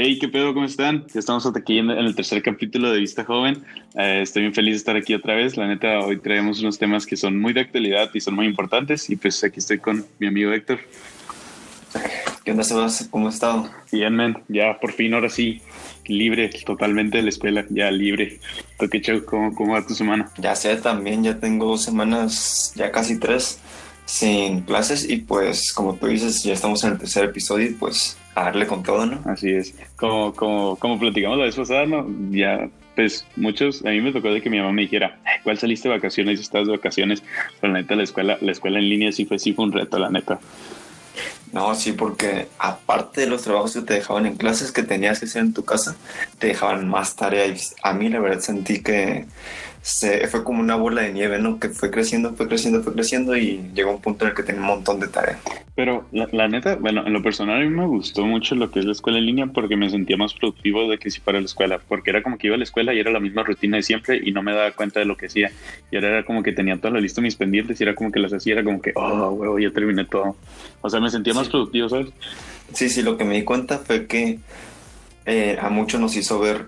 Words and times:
Hey, 0.00 0.16
¿qué 0.20 0.28
pedo? 0.28 0.54
¿Cómo 0.54 0.64
están? 0.64 1.04
Ya 1.12 1.18
estamos 1.18 1.44
aquí 1.44 1.78
en, 1.78 1.90
el 1.90 2.14
tercer 2.14 2.40
capítulo 2.40 2.92
de 2.92 3.00
Vista 3.00 3.24
Joven. 3.24 3.64
Eh, 3.96 4.20
estoy 4.22 4.42
bien 4.42 4.54
feliz 4.54 4.74
de 4.74 4.76
estar 4.76 4.94
aquí 4.94 5.12
otra 5.12 5.34
vez. 5.34 5.56
La 5.56 5.66
neta, 5.66 5.98
hoy 5.98 6.20
traemos 6.20 6.60
unos 6.60 6.78
temas 6.78 7.04
que 7.04 7.16
son 7.16 7.36
muy 7.36 7.52
de 7.52 7.62
actualidad 7.62 8.08
y 8.14 8.20
son 8.20 8.36
muy 8.36 8.46
importantes. 8.46 9.10
Y 9.10 9.16
pues 9.16 9.42
aquí 9.42 9.58
estoy 9.58 9.80
con 9.80 10.06
mi 10.20 10.28
amigo 10.28 10.52
Héctor. 10.52 10.78
¿Qué 12.44 12.52
onda, 12.52 12.62
Sebas? 12.62 13.08
¿Cómo 13.10 13.26
has 13.26 13.34
estado? 13.34 13.68
Bien, 13.90 14.14
men. 14.14 14.38
Ya 14.46 14.78
por 14.78 14.92
fin, 14.92 15.14
ahora 15.14 15.30
sí, 15.30 15.62
libre 16.06 16.48
totalmente 16.64 17.16
de 17.16 17.24
la 17.24 17.30
escuela, 17.30 17.66
ya 17.68 17.90
libre. 17.90 18.38
qué 18.78 19.24
¿Cómo, 19.24 19.52
¿Cómo 19.52 19.72
va 19.72 19.84
tu 19.84 19.94
semana? 19.94 20.30
Ya 20.38 20.54
sé, 20.54 20.76
también 20.76 21.24
ya 21.24 21.40
tengo 21.40 21.76
semanas, 21.76 22.72
ya 22.76 22.92
casi 22.92 23.18
tres, 23.18 23.58
sin 24.08 24.62
clases. 24.62 25.08
Y 25.08 25.18
pues, 25.18 25.72
como 25.72 25.94
tú 25.94 26.06
dices, 26.06 26.42
ya 26.42 26.54
estamos 26.54 26.82
en 26.82 26.92
el 26.92 26.98
tercer 26.98 27.24
episodio 27.24 27.66
y 27.66 27.74
pues 27.74 28.16
a 28.34 28.44
darle 28.44 28.66
con 28.66 28.82
todo, 28.82 29.04
¿no? 29.04 29.20
Así 29.30 29.50
es. 29.50 29.74
Como, 29.96 30.32
como, 30.34 30.76
como 30.76 30.98
platicamos 30.98 31.38
la 31.38 31.44
vez 31.44 31.54
pasada, 31.54 31.84
¿no? 31.84 32.06
Ya, 32.30 32.70
pues 32.96 33.26
muchos, 33.36 33.84
a 33.84 33.90
mí 33.90 34.00
me 34.00 34.12
tocó 34.12 34.32
de 34.32 34.40
que 34.40 34.48
mi 34.48 34.58
mamá 34.58 34.72
me 34.72 34.82
dijera, 34.82 35.18
¿cuál 35.44 35.58
saliste 35.58 35.88
de 35.88 35.96
vacaciones? 35.96 36.40
¿Estás 36.40 36.66
de 36.66 36.72
vacaciones? 36.72 37.22
Pero 37.60 37.72
la 37.72 37.80
neta, 37.80 37.96
la 37.96 38.02
escuela, 38.02 38.38
la 38.40 38.52
escuela 38.52 38.78
en 38.78 38.88
línea 38.88 39.12
sí 39.12 39.26
fue, 39.26 39.38
sí 39.38 39.52
fue 39.52 39.66
un 39.66 39.72
reto, 39.72 39.98
la 39.98 40.08
neta. 40.08 40.40
No, 41.52 41.74
sí, 41.74 41.92
porque 41.92 42.48
aparte 42.58 43.22
de 43.22 43.26
los 43.26 43.42
trabajos 43.42 43.74
que 43.74 43.82
te 43.82 43.94
dejaban 43.94 44.26
en 44.26 44.36
clases 44.36 44.72
que 44.72 44.82
tenías 44.82 45.18
que 45.18 45.26
hacer 45.26 45.42
en 45.42 45.52
tu 45.52 45.64
casa, 45.64 45.96
te 46.38 46.48
dejaban 46.48 46.88
más 46.88 47.14
tareas. 47.14 47.74
A 47.82 47.92
mí 47.92 48.08
la 48.08 48.20
verdad 48.20 48.40
sentí 48.40 48.82
que 48.82 49.26
se, 49.82 50.26
fue 50.28 50.44
como 50.44 50.60
una 50.60 50.76
bola 50.76 51.02
de 51.02 51.12
nieve, 51.12 51.38
¿no? 51.38 51.58
Que 51.58 51.68
fue 51.68 51.90
creciendo, 51.90 52.34
fue 52.34 52.48
creciendo, 52.48 52.82
fue 52.82 52.92
creciendo 52.92 53.36
y 53.36 53.60
llegó 53.74 53.92
un 53.92 54.00
punto 54.00 54.24
en 54.24 54.30
el 54.30 54.36
que 54.36 54.42
tenía 54.42 54.60
un 54.60 54.66
montón 54.66 55.00
de 55.00 55.08
tareas. 55.08 55.38
Pero 55.74 56.06
la, 56.12 56.48
neta, 56.48 56.74
bueno, 56.76 57.06
en 57.06 57.12
lo 57.12 57.22
personal 57.22 57.62
a 57.62 57.64
mí 57.64 57.70
me 57.70 57.86
gustó 57.86 58.26
mucho 58.26 58.54
lo 58.54 58.70
que 58.70 58.80
es 58.80 58.84
la 58.84 58.92
escuela 58.92 59.18
en 59.18 59.26
línea 59.26 59.46
porque 59.46 59.76
me 59.76 59.88
sentía 59.88 60.16
más 60.16 60.34
productivo 60.34 60.88
de 60.90 60.98
que 60.98 61.10
si 61.10 61.20
para 61.20 61.38
la 61.38 61.46
escuela, 61.46 61.80
porque 61.86 62.10
era 62.10 62.22
como 62.22 62.36
que 62.36 62.48
iba 62.48 62.56
a 62.56 62.58
la 62.58 62.64
escuela 62.64 62.92
y 62.92 62.98
era 62.98 63.10
la 63.10 63.20
misma 63.20 63.44
rutina 63.44 63.76
de 63.76 63.82
siempre 63.82 64.20
y 64.22 64.32
no 64.32 64.42
me 64.42 64.52
daba 64.52 64.72
cuenta 64.72 65.00
de 65.00 65.06
lo 65.06 65.16
que 65.16 65.26
hacía. 65.26 65.50
Y 65.90 65.96
ahora 65.96 66.08
era 66.08 66.24
como 66.24 66.42
que 66.42 66.52
tenía 66.52 66.76
toda 66.76 66.94
la 66.94 67.00
lista 67.00 67.20
de 67.20 67.26
mis 67.26 67.36
pendientes 67.36 67.80
y 67.80 67.84
era 67.84 67.94
como 67.94 68.10
que 68.10 68.18
las 68.20 68.32
hacía, 68.32 68.54
era 68.54 68.64
como 68.64 68.82
que, 68.82 68.92
oh, 68.96 69.30
huevo, 69.30 69.58
ya 69.58 69.70
terminé 69.70 70.04
todo. 70.04 70.36
O 70.80 70.90
sea, 70.90 71.00
me 71.00 71.10
sentía 71.10 71.34
más 71.34 71.48
productivo, 71.48 71.88
¿sabes? 71.88 72.08
Sí, 72.72 72.88
sí, 72.88 73.02
lo 73.02 73.16
que 73.16 73.24
me 73.24 73.36
di 73.36 73.44
cuenta 73.44 73.78
fue 73.78 74.06
que 74.06 74.38
eh, 75.26 75.58
a 75.60 75.68
muchos 75.70 76.00
nos 76.00 76.16
hizo 76.16 76.38
ver 76.40 76.66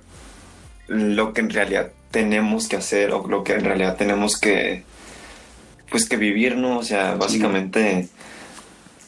lo 0.86 1.32
que 1.32 1.40
en 1.40 1.50
realidad 1.50 1.92
tenemos 2.10 2.68
que 2.68 2.76
hacer 2.76 3.12
o 3.12 3.26
lo 3.26 3.44
que 3.44 3.54
en 3.54 3.64
realidad 3.64 3.96
tenemos 3.96 4.38
que 4.38 4.84
pues 5.90 6.08
que 6.08 6.16
vivir, 6.16 6.56
¿no? 6.56 6.78
O 6.78 6.82
sea, 6.82 7.14
básicamente 7.16 8.08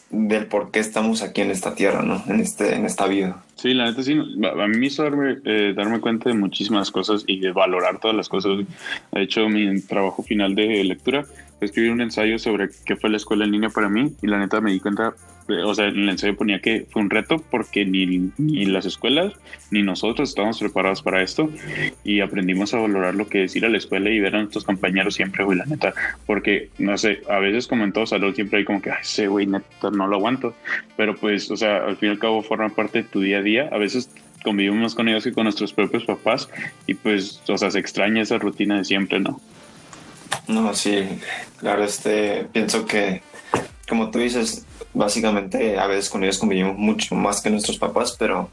del 0.09 0.45
por 0.45 0.69
qué 0.69 0.79
estamos 0.79 1.23
aquí 1.23 1.41
en 1.41 1.49
esta 1.49 1.73
tierra, 1.75 2.03
¿no? 2.03 2.23
En 2.27 2.39
este 2.39 2.75
en 2.75 2.85
esta 2.85 3.07
vida. 3.07 3.43
Sí, 3.55 3.73
la 3.73 3.85
neta 3.85 4.03
sí, 4.03 4.13
a 4.13 4.67
mí 4.67 4.77
me 4.77 4.87
hizo 4.87 5.03
darme, 5.03 5.37
eh, 5.45 5.73
darme 5.75 6.01
cuenta 6.01 6.29
de 6.29 6.35
muchísimas 6.35 6.91
cosas 6.91 7.23
y 7.27 7.39
de 7.39 7.51
valorar 7.51 7.99
todas 7.99 8.15
las 8.15 8.27
cosas. 8.27 8.57
De 9.11 9.21
hecho, 9.21 9.47
mi 9.47 9.79
trabajo 9.81 10.21
final 10.21 10.53
de 10.53 10.83
lectura 10.83 11.23
escribir 11.65 11.91
un 11.91 12.01
ensayo 12.01 12.39
sobre 12.39 12.69
qué 12.85 12.95
fue 12.95 13.09
la 13.09 13.17
escuela 13.17 13.45
en 13.45 13.51
línea 13.51 13.69
para 13.69 13.89
mí 13.89 14.13
y 14.21 14.27
la 14.27 14.39
neta 14.39 14.61
me 14.61 14.71
di 14.71 14.79
cuenta, 14.79 15.13
eh, 15.49 15.61
o 15.63 15.73
sea, 15.73 15.85
el 15.85 16.07
ensayo 16.07 16.35
ponía 16.35 16.59
que 16.59 16.85
fue 16.89 17.01
un 17.01 17.09
reto 17.09 17.43
porque 17.51 17.85
ni, 17.85 18.31
ni 18.37 18.65
las 18.65 18.85
escuelas 18.85 19.33
ni 19.71 19.83
nosotros 19.83 20.29
estábamos 20.29 20.59
preparados 20.59 21.01
para 21.01 21.21
esto 21.21 21.49
y 22.03 22.19
aprendimos 22.21 22.73
a 22.73 22.77
valorar 22.77 23.15
lo 23.15 23.27
que 23.27 23.43
es 23.45 23.55
ir 23.55 23.65
a 23.65 23.69
la 23.69 23.77
escuela 23.77 24.09
y 24.09 24.19
ver 24.19 24.35
a 24.35 24.39
nuestros 24.39 24.63
compañeros 24.63 25.15
siempre, 25.15 25.43
güey, 25.43 25.57
la 25.57 25.65
neta, 25.65 25.93
porque, 26.25 26.69
no 26.77 26.97
sé, 26.97 27.21
a 27.29 27.39
veces 27.39 27.67
como 27.67 27.83
en 27.83 27.91
todo 27.91 28.05
salud 28.05 28.33
siempre 28.35 28.59
hay 28.59 28.65
como 28.65 28.81
que, 28.81 28.91
ay, 28.91 28.99
ese 29.01 29.27
güey, 29.27 29.45
neta, 29.45 29.91
no 29.91 30.07
lo 30.07 30.17
aguanto, 30.17 30.55
pero 30.95 31.15
pues, 31.15 31.49
o 31.51 31.57
sea, 31.57 31.85
al 31.85 31.97
fin 31.97 32.09
y 32.09 32.11
al 32.11 32.19
cabo 32.19 32.41
forman 32.43 32.71
parte 32.71 33.03
de 33.03 33.09
tu 33.09 33.21
día 33.21 33.39
a 33.39 33.41
día, 33.41 33.69
a 33.71 33.77
veces 33.77 34.09
convivimos 34.43 34.93
con 34.93 35.07
ellos 35.07 35.25
y 35.25 35.31
con 35.31 35.45
nuestros 35.45 35.73
propios 35.73 36.03
papás 36.05 36.49
y 36.85 36.93
pues, 36.93 37.41
o 37.47 37.57
sea, 37.57 37.71
se 37.71 37.79
extraña 37.79 38.21
esa 38.21 38.37
rutina 38.37 38.77
de 38.77 38.83
siempre, 38.83 39.19
¿no? 39.19 39.41
No, 40.47 40.73
sí, 40.73 41.07
claro, 41.57 41.83
este, 41.83 42.45
pienso 42.51 42.85
que, 42.85 43.21
como 43.87 44.11
tú 44.11 44.19
dices, 44.19 44.65
básicamente 44.93 45.77
a 45.79 45.87
veces 45.87 46.09
con 46.09 46.23
ellos 46.23 46.37
convivimos 46.37 46.77
mucho 46.77 47.15
más 47.15 47.41
que 47.41 47.49
nuestros 47.49 47.77
papás, 47.77 48.15
pero 48.17 48.49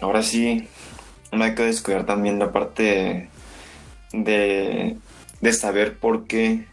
ahora 0.00 0.22
sí, 0.22 0.68
no 1.32 1.44
hay 1.44 1.54
que 1.54 1.64
descuidar 1.64 2.04
también 2.04 2.38
la 2.38 2.52
parte 2.52 3.28
de, 4.12 4.96
de 5.40 5.52
saber 5.52 5.98
por 5.98 6.26
qué 6.26 6.66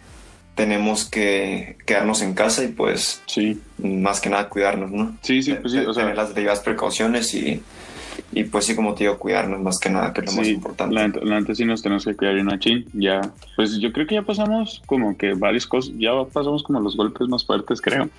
tenemos 0.56 1.06
que 1.06 1.78
quedarnos 1.86 2.22
en 2.22 2.34
casa 2.34 2.64
y 2.64 2.68
pues 2.68 3.22
sí. 3.26 3.62
más 3.80 4.22
que 4.22 4.30
nada 4.30 4.50
cuidarnos, 4.50 4.92
¿no? 4.92 5.18
Sí, 5.22 5.42
sí, 5.42 5.54
pues 5.56 5.74
sí, 5.74 5.80
o 5.80 5.94
sea, 5.94 6.04
tener 6.04 6.18
las 6.18 6.34
debidas 6.36 6.60
precauciones 6.60 7.34
y 7.34 7.62
y 8.36 8.44
pues 8.46 8.66
sí, 8.66 8.76
como 8.76 8.94
te 8.94 9.04
digo, 9.04 9.18
cuidarnos 9.18 9.60
más 9.62 9.80
que 9.80 9.90
nada, 9.90 10.14
que 10.14 10.22
es 10.22 10.28
lo 10.28 10.34
más 10.34 10.48
importante. 10.48 10.96
La, 10.96 11.08
la 11.40 11.56
sí 11.56 11.66
nos 11.66 11.82
tenemos 11.82 12.06
que 12.06 12.16
cuidar 12.16 12.36
una 12.38 12.60
chin. 12.60 12.86
Ya, 12.94 13.22
pues 13.56 13.80
yo 13.80 13.92
creo 13.92 14.08
que 14.08 14.16
ya 14.16 14.22
pasamos 14.24 14.82
como 14.86 15.18
que 15.18 15.34
varias 15.34 15.68
cosas, 15.68 15.94
ya 15.98 16.12
pasamos 16.32 16.64
como 16.64 16.80
los 16.80 16.96
golpes 16.96 17.28
más 17.28 17.46
fuertes, 17.46 17.82
creo. 17.82 18.10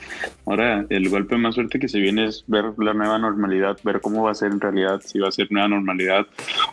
Ahora, 0.47 0.87
el 0.89 1.09
golpe 1.09 1.37
más 1.37 1.55
fuerte 1.55 1.79
que 1.79 1.89
se 1.89 1.99
viene 1.99 2.27
es 2.27 2.45
ver 2.47 2.65
la 2.79 2.95
nueva 2.95 3.19
normalidad, 3.19 3.79
ver 3.83 4.01
cómo 4.01 4.23
va 4.23 4.31
a 4.31 4.35
ser 4.35 4.53
en 4.53 4.61
realidad, 4.61 5.01
si 5.05 5.19
va 5.19 5.29
a 5.29 5.33
ser 5.33 5.51
nueva 5.51 5.69
normalidad 5.69 6.27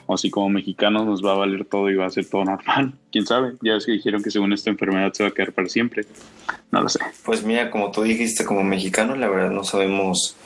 o 0.06 0.18
si 0.18 0.30
como 0.30 0.50
mexicanos 0.50 1.06
nos 1.06 1.26
va 1.26 1.32
a 1.32 1.36
valer 1.36 1.66
todo 1.66 1.90
y 1.90 1.96
va 1.96 2.06
a 2.06 2.10
ser 2.10 2.26
todo 2.30 2.46
normal. 2.46 2.94
Quién 3.12 3.26
sabe, 3.26 3.54
ya 3.62 3.76
es 3.76 3.86
que 3.86 3.92
dijeron 3.94 4.24
que 4.24 4.32
según 4.32 4.54
esta 4.54 4.70
enfermedad 4.70 5.12
se 5.14 5.24
va 5.24 5.30
a 5.30 5.34
quedar 5.34 5.52
para 5.52 5.68
siempre. 5.68 6.06
No 6.72 6.82
lo 6.82 6.90
sé. 6.90 7.00
Pues 7.26 7.44
mira, 7.44 7.70
como 7.70 7.92
tú 7.92 8.04
dijiste, 8.04 8.46
como 8.46 8.64
mexicanos, 8.64 9.18
la 9.18 9.28
verdad 9.28 9.52
no 9.52 9.64
sabemos 9.64 10.38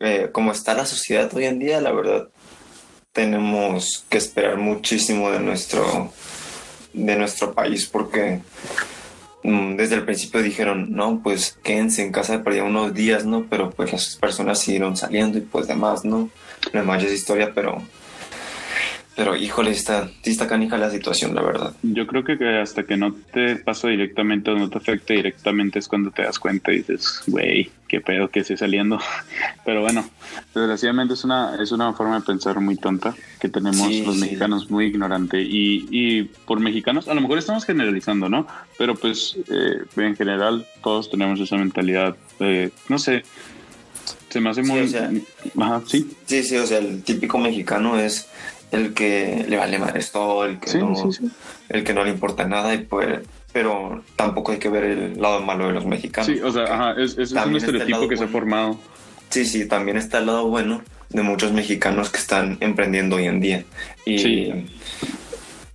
eh, 0.00 0.30
como 0.32 0.52
está 0.52 0.74
la 0.74 0.86
sociedad 0.86 1.32
hoy 1.34 1.44
en 1.44 1.58
día, 1.58 1.80
la 1.80 1.92
verdad, 1.92 2.28
tenemos 3.12 4.04
que 4.08 4.18
esperar 4.18 4.56
muchísimo 4.56 5.30
de 5.30 5.40
nuestro, 5.40 6.12
de 6.92 7.16
nuestro 7.16 7.52
país 7.52 7.86
porque 7.86 8.40
mm, 9.42 9.76
desde 9.76 9.96
el 9.96 10.04
principio 10.04 10.40
dijeron, 10.40 10.92
no, 10.92 11.20
pues 11.22 11.58
quédense 11.62 12.02
en 12.02 12.12
casa 12.12 12.42
por 12.42 12.52
unos 12.52 12.94
días, 12.94 13.24
¿no? 13.24 13.46
Pero 13.50 13.70
pues 13.70 13.92
las 13.92 14.16
personas 14.16 14.60
siguieron 14.60 14.96
saliendo 14.96 15.38
y 15.38 15.40
pues 15.40 15.66
demás, 15.66 16.04
¿no? 16.04 16.30
No 16.72 16.84
más 16.84 17.02
historia, 17.02 17.52
pero 17.54 17.82
pero 19.18 19.34
híjole, 19.34 19.72
está, 19.72 20.08
sí 20.22 20.30
está 20.30 20.46
canija 20.46 20.78
la 20.78 20.92
situación, 20.92 21.34
la 21.34 21.42
verdad. 21.42 21.74
Yo 21.82 22.06
creo 22.06 22.22
que 22.22 22.38
hasta 22.56 22.84
que 22.84 22.96
no 22.96 23.12
te 23.12 23.56
pasa 23.56 23.88
directamente 23.88 24.52
o 24.52 24.54
no 24.56 24.70
te 24.70 24.78
afecte 24.78 25.14
directamente 25.14 25.80
es 25.80 25.88
cuando 25.88 26.12
te 26.12 26.22
das 26.22 26.38
cuenta 26.38 26.70
y 26.70 26.76
dices, 26.76 27.22
güey, 27.26 27.68
qué 27.88 28.00
pedo 28.00 28.30
que 28.30 28.38
esté 28.38 28.56
saliendo. 28.56 29.00
Pero 29.64 29.80
bueno, 29.80 30.08
desgraciadamente 30.54 31.14
es 31.14 31.24
una, 31.24 31.60
es 31.60 31.72
una 31.72 31.92
forma 31.94 32.20
de 32.20 32.26
pensar 32.26 32.60
muy 32.60 32.76
tonta 32.76 33.12
que 33.40 33.48
tenemos 33.48 33.92
los 34.06 34.18
mexicanos 34.18 34.70
muy 34.70 34.86
ignorante. 34.86 35.42
Y, 35.42 35.88
y, 35.90 36.22
por 36.22 36.60
mexicanos, 36.60 37.08
a 37.08 37.14
lo 37.14 37.20
mejor 37.20 37.38
estamos 37.38 37.64
generalizando, 37.64 38.28
¿no? 38.28 38.46
Pero 38.78 38.94
pues 38.94 39.36
eh, 39.48 39.82
en 39.96 40.14
general 40.14 40.64
todos 40.80 41.10
tenemos 41.10 41.40
esa 41.40 41.56
mentalidad, 41.56 42.14
no 42.88 42.98
sé, 43.00 43.24
se 44.28 44.40
me 44.40 44.50
hace 44.50 44.62
muy... 44.62 44.94
Ajá, 45.58 45.82
sí. 45.86 46.08
Sí, 46.26 46.44
sí, 46.44 46.56
o 46.56 46.66
sea, 46.66 46.78
el 46.78 47.02
típico 47.02 47.38
mexicano 47.38 47.98
es 47.98 48.28
el 48.70 48.94
que 48.94 49.46
le 49.48 49.56
vale 49.56 49.78
madres 49.78 50.12
todo, 50.12 50.44
el 50.44 50.58
que, 50.58 50.78
no, 50.78 50.94
el 51.68 51.84
que 51.84 51.94
no 51.94 52.04
le 52.04 52.10
importa 52.10 52.46
nada 52.46 52.74
y 52.74 52.78
pues 52.78 53.20
pero 53.52 54.02
tampoco 54.16 54.52
hay 54.52 54.58
que 54.58 54.68
ver 54.68 54.84
el 54.84 55.20
lado 55.20 55.40
malo 55.40 55.66
de 55.66 55.72
los 55.72 55.86
mexicanos. 55.86 56.26
Sí, 56.26 56.40
o 56.40 56.52
sea, 56.52 56.64
ajá, 56.64 57.00
es, 57.00 57.16
es 57.18 57.32
un 57.32 57.56
estereotipo 57.56 58.08
que 58.08 58.16
se 58.16 58.24
ha 58.24 58.28
formado. 58.28 58.78
Sí, 59.30 59.44
sí, 59.44 59.66
también 59.66 59.96
está 59.96 60.18
el 60.18 60.26
lado 60.26 60.46
bueno 60.48 60.82
de 61.08 61.22
muchos 61.22 61.52
mexicanos 61.52 62.10
que 62.10 62.18
están 62.18 62.58
emprendiendo 62.60 63.16
hoy 63.16 63.26
en 63.26 63.40
día. 63.40 63.64
Y, 64.04 64.66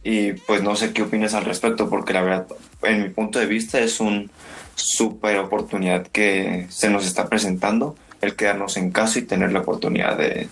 y 0.03 0.33
pues 0.33 0.61
no 0.61 0.75
sé 0.75 0.93
qué 0.93 1.01
opinas 1.01 1.33
al 1.33 1.45
respecto, 1.45 1.89
porque 1.89 2.13
la 2.13 2.21
verdad, 2.21 2.47
en 2.83 3.03
mi 3.03 3.09
punto 3.09 3.39
de 3.39 3.47
vista, 3.47 3.79
es 3.79 3.99
un 3.99 4.29
súper 4.75 5.37
oportunidad 5.37 6.07
que 6.07 6.67
se 6.69 6.89
nos 6.89 7.05
está 7.05 7.27
presentando 7.27 7.95
el 8.21 8.35
quedarnos 8.35 8.77
en 8.77 8.91
casa 8.91 9.19
y 9.19 9.23
tener 9.23 9.51
la 9.51 9.59
oportunidad 9.59 10.17
de, 10.17 10.47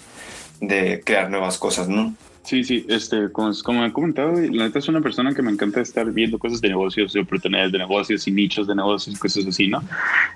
de 0.60 1.02
crear 1.06 1.30
nuevas 1.30 1.58
cosas, 1.58 1.88
¿no? 1.88 2.16
Sí, 2.44 2.64
sí, 2.64 2.86
este, 2.90 3.32
como, 3.32 3.52
como 3.64 3.86
he 3.86 3.94
comentado, 3.94 4.34
la 4.34 4.66
neta 4.66 4.80
es 4.80 4.88
una 4.88 5.00
persona 5.00 5.34
que 5.34 5.44
me 5.44 5.52
encanta 5.52 5.80
estar 5.80 6.12
viendo 6.12 6.40
cosas 6.40 6.60
de 6.60 6.70
negocios, 6.70 7.14
de 7.14 7.20
oportunidades 7.20 7.72
de 7.72 7.78
negocios 7.78 8.28
y 8.28 8.32
nichos 8.32 8.68
de 8.68 8.76
negocios, 8.76 9.20
cosas 9.20 9.46
así, 9.46 9.68
¿no? 9.68 9.84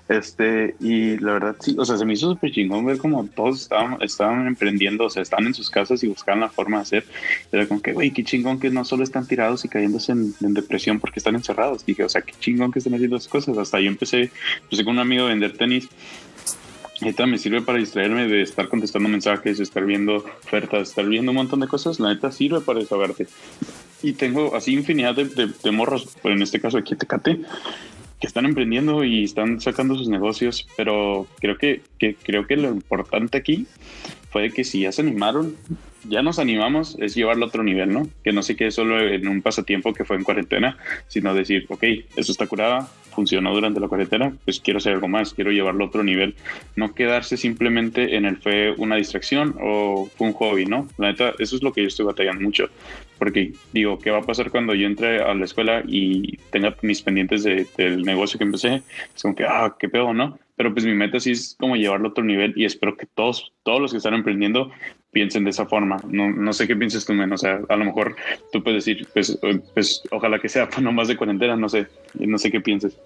Este, 0.08 0.76
y 0.80 1.18
la 1.18 1.34
verdad, 1.34 1.56
sí, 1.60 1.76
o 1.78 1.84
sea, 1.84 1.98
se 1.98 2.06
me 2.06 2.14
hizo 2.14 2.30
súper 2.30 2.52
chingón 2.52 2.86
ver 2.86 3.00
como 3.00 3.26
todos 3.26 3.64
estaban, 3.64 3.98
estaban 4.02 4.46
emprendiendo, 4.46 5.06
o 5.06 5.10
sea, 5.10 5.24
estaban 5.24 5.48
en 5.48 5.56
sus 5.56 5.70
casas 5.70 6.04
y 6.04 6.08
buscaban 6.08 6.42
la 6.42 6.50
forma 6.50 6.78
de 6.78 6.84
hacer. 6.84 7.06
Era 7.52 7.68
como 7.68 7.82
que, 7.82 7.94
güey, 7.94 8.12
qué 8.12 8.24
chingón 8.24 8.60
que 8.60 8.70
no 8.70 8.86
solo 8.86 9.04
están 9.04 9.28
tirados 9.28 9.66
y 9.66 9.70
cayéndose 9.70 10.12
en, 10.12 10.36
depresión 10.54 11.00
porque 11.00 11.20
están 11.20 11.36
encerrados. 11.36 11.86
Dije, 11.86 12.04
o 12.04 12.10
sea, 12.10 12.22
qué 12.22 12.34
chingón 12.40 12.72
que 12.72 12.80
estén 12.80 12.94
haciendo 12.94 13.16
las 13.16 13.28
cosas. 13.28 13.58
Hasta 13.58 13.80
yo 13.80 13.88
empecé, 13.88 14.32
empecé 14.62 14.86
con 14.86 14.94
un 14.94 15.00
amigo 15.00 15.26
a 15.26 15.30
vender 15.30 15.58
tenis 15.58 15.90
Neta 17.02 17.26
me 17.26 17.38
sirve 17.38 17.62
para 17.62 17.78
distraerme 17.78 18.28
de 18.28 18.42
estar 18.42 18.70
contestando 18.70 19.10
mensajes, 19.10 19.60
estar 19.60 19.86
viendo 19.86 20.18
ofertas, 20.18 20.90
estar 20.90 21.06
viendo 21.06 21.32
un 21.32 21.38
montón 21.38 21.60
de 21.60 21.68
cosas. 21.68 22.00
La 22.00 22.14
neta 22.14 22.32
sirve 22.32 22.62
para 22.62 22.80
desahogarte. 22.80 23.28
Y 24.02 24.14
tengo 24.14 24.56
así 24.56 24.74
infinidad 24.74 25.16
de, 25.16 25.26
de, 25.26 25.72
morros, 25.72 26.16
pero 26.22 26.36
en 26.36 26.42
este 26.42 26.60
caso 26.60 26.78
aquí 26.78 26.96
Tecate, 26.96 27.42
que 28.20 28.28
están 28.28 28.46
emprendiendo 28.46 29.04
y 29.04 29.24
están 29.24 29.60
sacando 29.60 29.96
sus 29.96 30.08
negocios, 30.08 30.68
pero 30.78 31.28
creo 31.40 31.58
que, 31.58 31.82
que 32.00 32.16
creo 32.16 32.48
que 32.48 32.56
lo 32.56 32.70
importante 32.70 33.38
aquí 33.38 33.68
fue 34.30 34.52
que 34.52 34.64
si 34.64 34.82
ya 34.82 34.92
se 34.92 35.02
animaron, 35.02 35.56
ya 36.08 36.22
nos 36.22 36.40
animamos, 36.40 36.98
es 37.00 37.16
llevarlo 37.16 37.46
a 37.46 37.48
otro 37.48 37.64
nivel, 37.64 37.92
¿no? 37.92 38.08
Que 38.24 38.32
no 38.32 38.44
se 38.44 38.56
quede 38.56 38.72
solo 38.72 39.00
en 39.00 39.28
un 39.28 39.42
pasatiempo 39.42 39.94
que 39.94 40.06
fue 40.06 40.18
en 40.18 40.24
cuarentena, 40.24 40.78
sino 41.08 41.34
decir, 41.34 41.66
ok, 41.70 41.84
eso 42.16 42.32
está 42.32 42.46
curada, 42.48 42.90
funcionó 43.16 43.54
durante 43.54 43.80
la 43.80 43.88
cuarentena, 43.88 44.34
pues 44.44 44.60
quiero 44.60 44.78
hacer 44.78 44.94
algo 44.94 45.08
más, 45.08 45.34
quiero 45.34 45.52
llevarlo 45.52 45.86
a 45.86 45.88
otro 45.88 46.04
nivel. 46.04 46.36
No 46.76 46.94
quedarse 46.94 47.38
simplemente 47.38 48.16
en 48.16 48.26
el 48.26 48.38
fue 48.38 48.74
una 48.78 48.98
distracción 48.98 49.56
o 49.62 50.10
fue 50.16 50.28
un 50.28 50.34
hobby, 50.34 50.66
¿no? 50.66 50.88
La 50.98 51.08
neta, 51.08 51.34
eso 51.40 51.56
es 51.56 51.64
lo 51.64 51.74
que 51.74 51.82
yo 51.82 51.88
estoy 51.88 52.06
batallando 52.06 52.42
mucho. 52.42 52.70
Porque 53.18 53.54
digo, 53.72 53.98
¿qué 53.98 54.12
va 54.12 54.20
a 54.20 54.24
pasar 54.24 54.52
cuando 54.52 54.76
yo 54.76 54.86
entre 54.86 55.22
a 55.22 55.34
la 55.34 55.46
escuela 55.46 55.84
y 55.88 56.38
tenga 56.52 56.76
mis 56.82 57.02
pendientes 57.02 57.44
del 57.44 58.04
negocio 58.04 58.38
que 58.38 58.44
empecé? 58.44 58.84
Es 59.16 59.22
como 59.22 59.36
que, 59.36 59.46
ah, 59.46 59.76
qué 59.80 59.90
pedo, 59.90 60.14
¿no? 60.14 60.38
Pero 60.56 60.74
pues 60.74 60.86
mi 60.86 60.94
meta 60.94 61.20
sí 61.20 61.32
es 61.32 61.56
como 61.60 61.76
llevarlo 61.76 62.08
a 62.08 62.12
otro 62.12 62.24
nivel 62.24 62.54
y 62.56 62.66
espero 62.66 62.96
que 62.96 63.06
todos, 63.06 63.52
todos 63.64 63.82
los 63.82 63.92
que 63.92 63.98
están 63.98 64.14
emprendiendo 64.14 64.72
piensen 65.12 65.44
de 65.44 65.50
esa 65.50 65.66
forma. 65.66 65.98
No, 66.10 66.30
no 66.30 66.54
sé 66.54 66.68
qué 66.68 66.76
pienses 66.76 67.06
tú, 67.06 67.14
men. 67.14 67.32
O 67.32 67.38
sea, 67.38 67.60
a 67.68 67.76
lo 67.76 67.86
mejor 67.86 68.16
tú 68.52 68.64
puedes 68.64 68.86
decir, 68.86 69.08
pues, 69.14 69.38
pues 69.74 70.04
ojalá 70.12 70.40
que 70.40 70.50
sea 70.50 70.70
no 70.82 70.92
más 70.92 71.08
de 71.08 71.18
cuarentena, 71.18 71.56
no 71.56 71.70
sé, 71.70 71.88
no 72.16 72.38
sé 72.38 72.52
qué 72.52 72.62
pienses. 72.62 72.98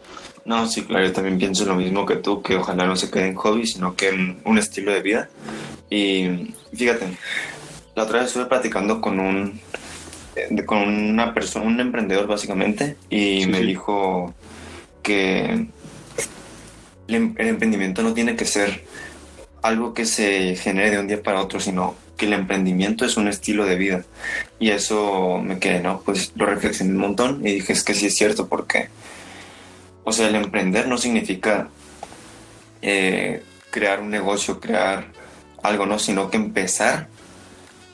No, 0.45 0.67
sí, 0.67 0.83
claro, 0.83 1.05
yo 1.05 1.13
también 1.13 1.37
pienso 1.37 1.65
lo 1.65 1.75
mismo 1.75 2.05
que 2.05 2.17
tú, 2.17 2.41
que 2.41 2.55
ojalá 2.55 2.85
no 2.85 2.95
se 2.95 3.11
quede 3.11 3.27
en 3.27 3.35
hobby, 3.35 3.65
sino 3.65 3.95
que 3.95 4.09
en 4.09 4.39
un 4.45 4.57
estilo 4.57 4.91
de 4.91 5.01
vida. 5.01 5.29
Y 5.89 6.53
fíjate, 6.73 7.05
la 7.95 8.03
otra 8.03 8.19
vez 8.19 8.27
estuve 8.27 8.45
platicando 8.45 9.01
con 9.01 9.19
un 9.19 9.59
con 10.65 10.79
una 10.79 11.33
persona, 11.33 11.65
un 11.65 11.79
emprendedor 11.79 12.27
básicamente, 12.27 12.95
y 13.09 13.45
me 13.47 13.61
dijo 13.61 14.33
que 15.03 15.67
el 17.15 17.47
emprendimiento 17.47 18.03
no 18.03 18.13
tiene 18.13 18.35
que 18.35 18.45
ser 18.45 18.83
algo 19.61 19.93
que 19.93 20.05
se 20.05 20.55
genere 20.55 20.91
de 20.91 20.99
un 20.99 21.07
día 21.07 21.21
para 21.21 21.41
otro, 21.41 21.59
sino 21.59 21.95
que 22.17 22.25
el 22.25 22.33
emprendimiento 22.33 23.05
es 23.05 23.17
un 23.17 23.27
estilo 23.27 23.65
de 23.65 23.75
vida. 23.75 24.03
Y 24.59 24.69
eso 24.71 25.39
me 25.43 25.59
quedé, 25.59 25.79
¿no? 25.81 26.01
Pues 26.01 26.33
lo 26.35 26.45
reflexioné 26.45 26.91
un 26.91 26.97
montón 26.97 27.45
y 27.45 27.53
dije, 27.55 27.73
es 27.73 27.83
que 27.83 27.93
sí 27.93 28.07
es 28.07 28.15
cierto, 28.15 28.47
porque, 28.47 28.89
o 30.03 30.11
sea, 30.11 30.27
el 30.27 30.35
emprender 30.35 30.87
no 30.87 30.97
significa 30.97 31.69
eh, 32.81 33.43
crear 33.71 34.01
un 34.01 34.09
negocio, 34.09 34.59
crear 34.59 35.07
algo, 35.63 35.85
¿no? 35.85 35.99
Sino 35.99 36.29
que 36.29 36.37
empezar, 36.37 37.07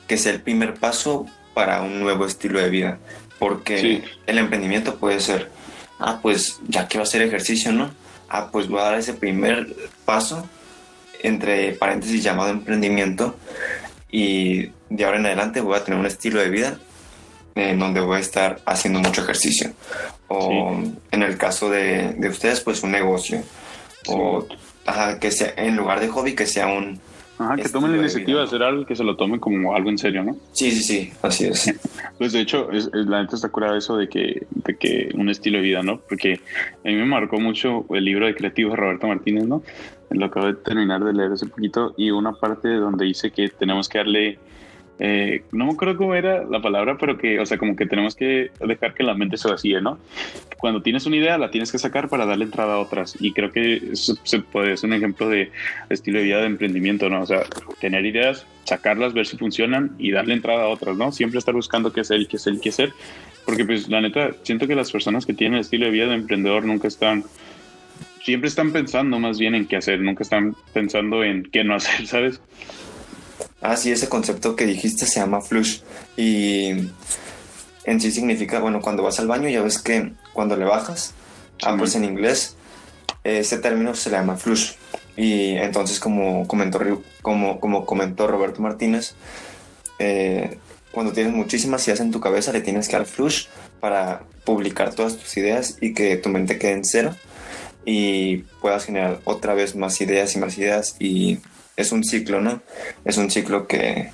que 0.08 0.18
sea 0.18 0.32
el 0.32 0.42
primer 0.42 0.74
paso 0.74 1.26
para 1.54 1.82
un 1.82 2.00
nuevo 2.00 2.26
estilo 2.26 2.60
de 2.60 2.70
vida. 2.70 2.98
Porque 3.38 4.02
el 4.26 4.38
emprendimiento 4.38 4.96
puede 4.96 5.20
ser, 5.20 5.50
ah, 5.98 6.20
pues 6.22 6.58
ya 6.68 6.88
quiero 6.88 7.02
hacer 7.02 7.22
ejercicio, 7.22 7.70
¿no? 7.72 7.90
Ah, 8.28 8.50
pues 8.50 8.68
voy 8.68 8.80
a 8.80 8.84
dar 8.84 8.98
ese 8.98 9.14
primer 9.14 9.74
paso 10.04 10.48
entre 11.22 11.72
paréntesis 11.72 12.22
llamado 12.22 12.50
emprendimiento 12.50 13.36
y 14.10 14.70
de 14.90 15.04
ahora 15.04 15.18
en 15.18 15.26
adelante 15.26 15.60
voy 15.60 15.76
a 15.76 15.84
tener 15.84 15.98
un 15.98 16.06
estilo 16.06 16.40
de 16.40 16.50
vida 16.50 16.78
en 17.54 17.78
donde 17.78 18.00
voy 18.00 18.18
a 18.18 18.20
estar 18.20 18.60
haciendo 18.66 19.00
mucho 19.00 19.22
ejercicio. 19.22 19.72
O 20.28 20.78
en 21.10 21.22
el 21.22 21.38
caso 21.38 21.70
de, 21.70 22.14
de, 22.18 22.28
ustedes, 22.28 22.60
pues 22.60 22.82
un 22.82 22.92
negocio. 22.92 23.42
O 24.08 24.46
que 25.20 25.30
sea, 25.30 25.54
en 25.56 25.76
lugar 25.76 26.00
de 26.00 26.08
hobby, 26.08 26.34
que 26.34 26.46
sea 26.46 26.66
un... 26.66 27.00
Ajá, 27.38 27.56
que 27.56 27.68
tomen 27.68 27.92
la 27.92 27.98
iniciativa 27.98 28.40
de, 28.40 28.46
hacer 28.46 28.62
algo 28.62 28.86
que 28.86 28.96
se 28.96 29.04
lo 29.04 29.16
tomen 29.16 29.38
como 29.40 29.74
algo 29.74 29.90
en 29.90 29.98
serio, 29.98 30.24
¿no? 30.24 30.36
Sí, 30.52 30.70
sí, 30.70 30.82
sí, 30.82 31.12
así 31.22 31.44
es. 31.46 31.74
pues 32.18 32.32
de 32.32 32.40
hecho, 32.40 32.70
es, 32.72 32.88
la 32.92 33.18
gente 33.18 33.36
está 33.36 33.50
curada 33.50 33.76
eso 33.76 33.96
de 33.96 34.08
que, 34.08 34.46
de 34.50 34.76
que 34.76 35.10
un 35.14 35.28
estilo 35.28 35.58
de 35.58 35.64
vida, 35.64 35.82
¿no? 35.82 36.00
Porque 36.00 36.40
a 36.84 36.88
mí 36.88 36.94
me 36.94 37.04
marcó 37.04 37.38
mucho 37.38 37.84
el 37.90 38.04
libro 38.04 38.26
de 38.26 38.34
creativo 38.34 38.70
de 38.70 38.76
Roberto 38.76 39.06
Martínez, 39.06 39.46
¿no? 39.46 39.62
lo 40.10 40.26
acabo 40.26 40.46
de 40.46 40.54
terminar 40.54 41.04
de 41.04 41.12
leer 41.12 41.32
hace 41.32 41.46
poquito, 41.46 41.94
y 41.96 42.10
una 42.10 42.32
parte 42.32 42.68
donde 42.68 43.04
dice 43.04 43.30
que 43.30 43.48
tenemos 43.48 43.88
que 43.88 43.98
darle, 43.98 44.38
eh, 44.98 45.42
no 45.52 45.66
me 45.66 45.72
acuerdo 45.72 45.96
cómo 45.96 46.14
era 46.14 46.44
la 46.44 46.60
palabra, 46.60 46.96
pero 46.98 47.18
que, 47.18 47.38
o 47.38 47.44
sea, 47.44 47.58
como 47.58 47.76
que 47.76 47.86
tenemos 47.86 48.14
que 48.14 48.50
dejar 48.60 48.94
que 48.94 49.02
la 49.02 49.14
mente 49.14 49.36
se 49.36 49.48
vacíe, 49.48 49.80
¿no? 49.80 49.98
Cuando 50.58 50.80
tienes 50.82 51.04
una 51.06 51.16
idea, 51.16 51.36
la 51.36 51.50
tienes 51.50 51.70
que 51.70 51.78
sacar 51.78 52.08
para 52.08 52.24
darle 52.24 52.44
entrada 52.44 52.74
a 52.74 52.78
otras, 52.78 53.16
y 53.20 53.32
creo 53.32 53.52
que 53.52 53.76
eso 53.92 54.16
se 54.22 54.40
puede 54.40 54.76
ser 54.76 54.88
un 54.88 54.96
ejemplo 54.96 55.28
de 55.28 55.50
estilo 55.90 56.18
de 56.18 56.24
vida 56.24 56.38
de 56.38 56.46
emprendimiento, 56.46 57.10
¿no? 57.10 57.22
O 57.22 57.26
sea, 57.26 57.42
tener 57.78 58.06
ideas, 58.06 58.46
sacarlas, 58.64 59.12
ver 59.12 59.26
si 59.26 59.36
funcionan 59.36 59.94
y 59.98 60.12
darle 60.12 60.34
entrada 60.34 60.64
a 60.64 60.68
otras, 60.68 60.96
¿no? 60.96 61.12
Siempre 61.12 61.38
estar 61.38 61.54
buscando 61.54 61.92
qué 61.92 62.00
hacer 62.00 62.20
y 62.20 62.26
qué 62.26 62.36
hacer 62.36 62.54
y 62.54 62.60
qué 62.60 62.70
hacer, 62.70 62.92
porque 63.44 63.64
pues 63.64 63.88
la 63.88 64.00
neta, 64.00 64.30
siento 64.42 64.66
que 64.66 64.74
las 64.74 64.90
personas 64.90 65.26
que 65.26 65.34
tienen 65.34 65.60
estilo 65.60 65.86
de 65.86 65.92
vida 65.92 66.06
de 66.06 66.14
emprendedor 66.14 66.64
nunca 66.64 66.88
están 66.88 67.24
siempre 68.24 68.48
están 68.48 68.72
pensando 68.72 69.20
más 69.20 69.38
bien 69.38 69.54
en 69.54 69.66
qué 69.68 69.76
hacer, 69.76 70.00
nunca 70.00 70.24
están 70.24 70.56
pensando 70.72 71.22
en 71.22 71.44
qué 71.44 71.62
no 71.62 71.76
hacer, 71.76 72.06
¿sabes? 72.08 72.40
Ah, 73.68 73.76
sí, 73.76 73.90
ese 73.90 74.08
concepto 74.08 74.54
que 74.54 74.64
dijiste 74.64 75.06
se 75.06 75.18
llama 75.18 75.40
flush 75.40 75.80
y 76.16 76.68
en 77.82 78.00
sí 78.00 78.12
significa, 78.12 78.60
bueno, 78.60 78.80
cuando 78.80 79.02
vas 79.02 79.18
al 79.18 79.26
baño 79.26 79.48
ya 79.48 79.60
ves 79.60 79.80
que 79.80 80.12
cuando 80.32 80.56
le 80.56 80.64
bajas, 80.64 81.14
ah, 81.64 81.74
pues 81.76 81.96
en 81.96 82.04
inglés, 82.04 82.54
ese 83.24 83.58
término 83.58 83.96
se 83.96 84.10
le 84.10 84.18
llama 84.18 84.36
flush. 84.36 84.74
Y 85.16 85.56
entonces, 85.56 85.98
como 85.98 86.46
comentó, 86.46 86.80
como, 87.22 87.58
como 87.58 87.86
comentó 87.86 88.28
Roberto 88.28 88.62
Martínez, 88.62 89.14
eh, 89.98 90.58
cuando 90.92 91.12
tienes 91.12 91.32
muchísimas 91.32 91.84
ideas 91.88 91.98
en 91.98 92.12
tu 92.12 92.20
cabeza, 92.20 92.52
le 92.52 92.60
tienes 92.60 92.86
que 92.86 92.96
dar 92.96 93.06
flush 93.06 93.46
para 93.80 94.22
publicar 94.44 94.94
todas 94.94 95.16
tus 95.16 95.36
ideas 95.38 95.78
y 95.80 95.92
que 95.92 96.16
tu 96.16 96.28
mente 96.28 96.56
quede 96.60 96.72
en 96.72 96.84
cero 96.84 97.16
y 97.84 98.44
puedas 98.60 98.84
generar 98.84 99.18
otra 99.24 99.54
vez 99.54 99.74
más 99.74 100.00
ideas 100.00 100.36
y 100.36 100.38
más 100.38 100.56
ideas 100.56 100.94
y 101.00 101.40
es 101.76 101.92
un 101.92 102.02
ciclo, 102.02 102.40
¿no? 102.40 102.62
Es 103.04 103.18
un 103.18 103.30
ciclo 103.30 103.66
que 103.66 104.10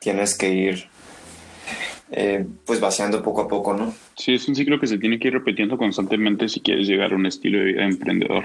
tienes 0.00 0.36
que 0.36 0.52
ir 0.52 0.88
eh, 2.10 2.44
pues 2.64 2.80
vaciando 2.80 3.22
poco 3.22 3.42
a 3.42 3.48
poco, 3.48 3.74
¿no? 3.74 3.94
Sí, 4.16 4.34
es 4.34 4.48
un 4.48 4.56
ciclo 4.56 4.80
que 4.80 4.86
se 4.86 4.98
tiene 4.98 5.18
que 5.18 5.28
ir 5.28 5.34
repitiendo 5.34 5.76
constantemente 5.76 6.48
si 6.48 6.60
quieres 6.60 6.88
llegar 6.88 7.12
a 7.12 7.16
un 7.16 7.26
estilo 7.26 7.58
de 7.58 7.64
vida 7.64 7.84
emprendedor. 7.84 8.44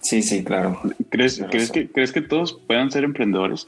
Sí, 0.00 0.22
sí, 0.22 0.44
claro. 0.44 0.80
¿Crees, 1.10 1.42
¿crees, 1.50 1.70
que, 1.70 1.90
¿crees 1.90 2.12
que 2.12 2.22
todos 2.22 2.52
puedan 2.66 2.92
ser 2.92 3.02
emprendedores? 3.02 3.66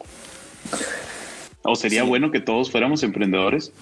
¿O 1.63 1.75
sería 1.75 2.05
bueno 2.05 2.31
que 2.31 2.41
todos 2.41 2.71
fuéramos 2.71 3.03
emprendedores? 3.03 3.73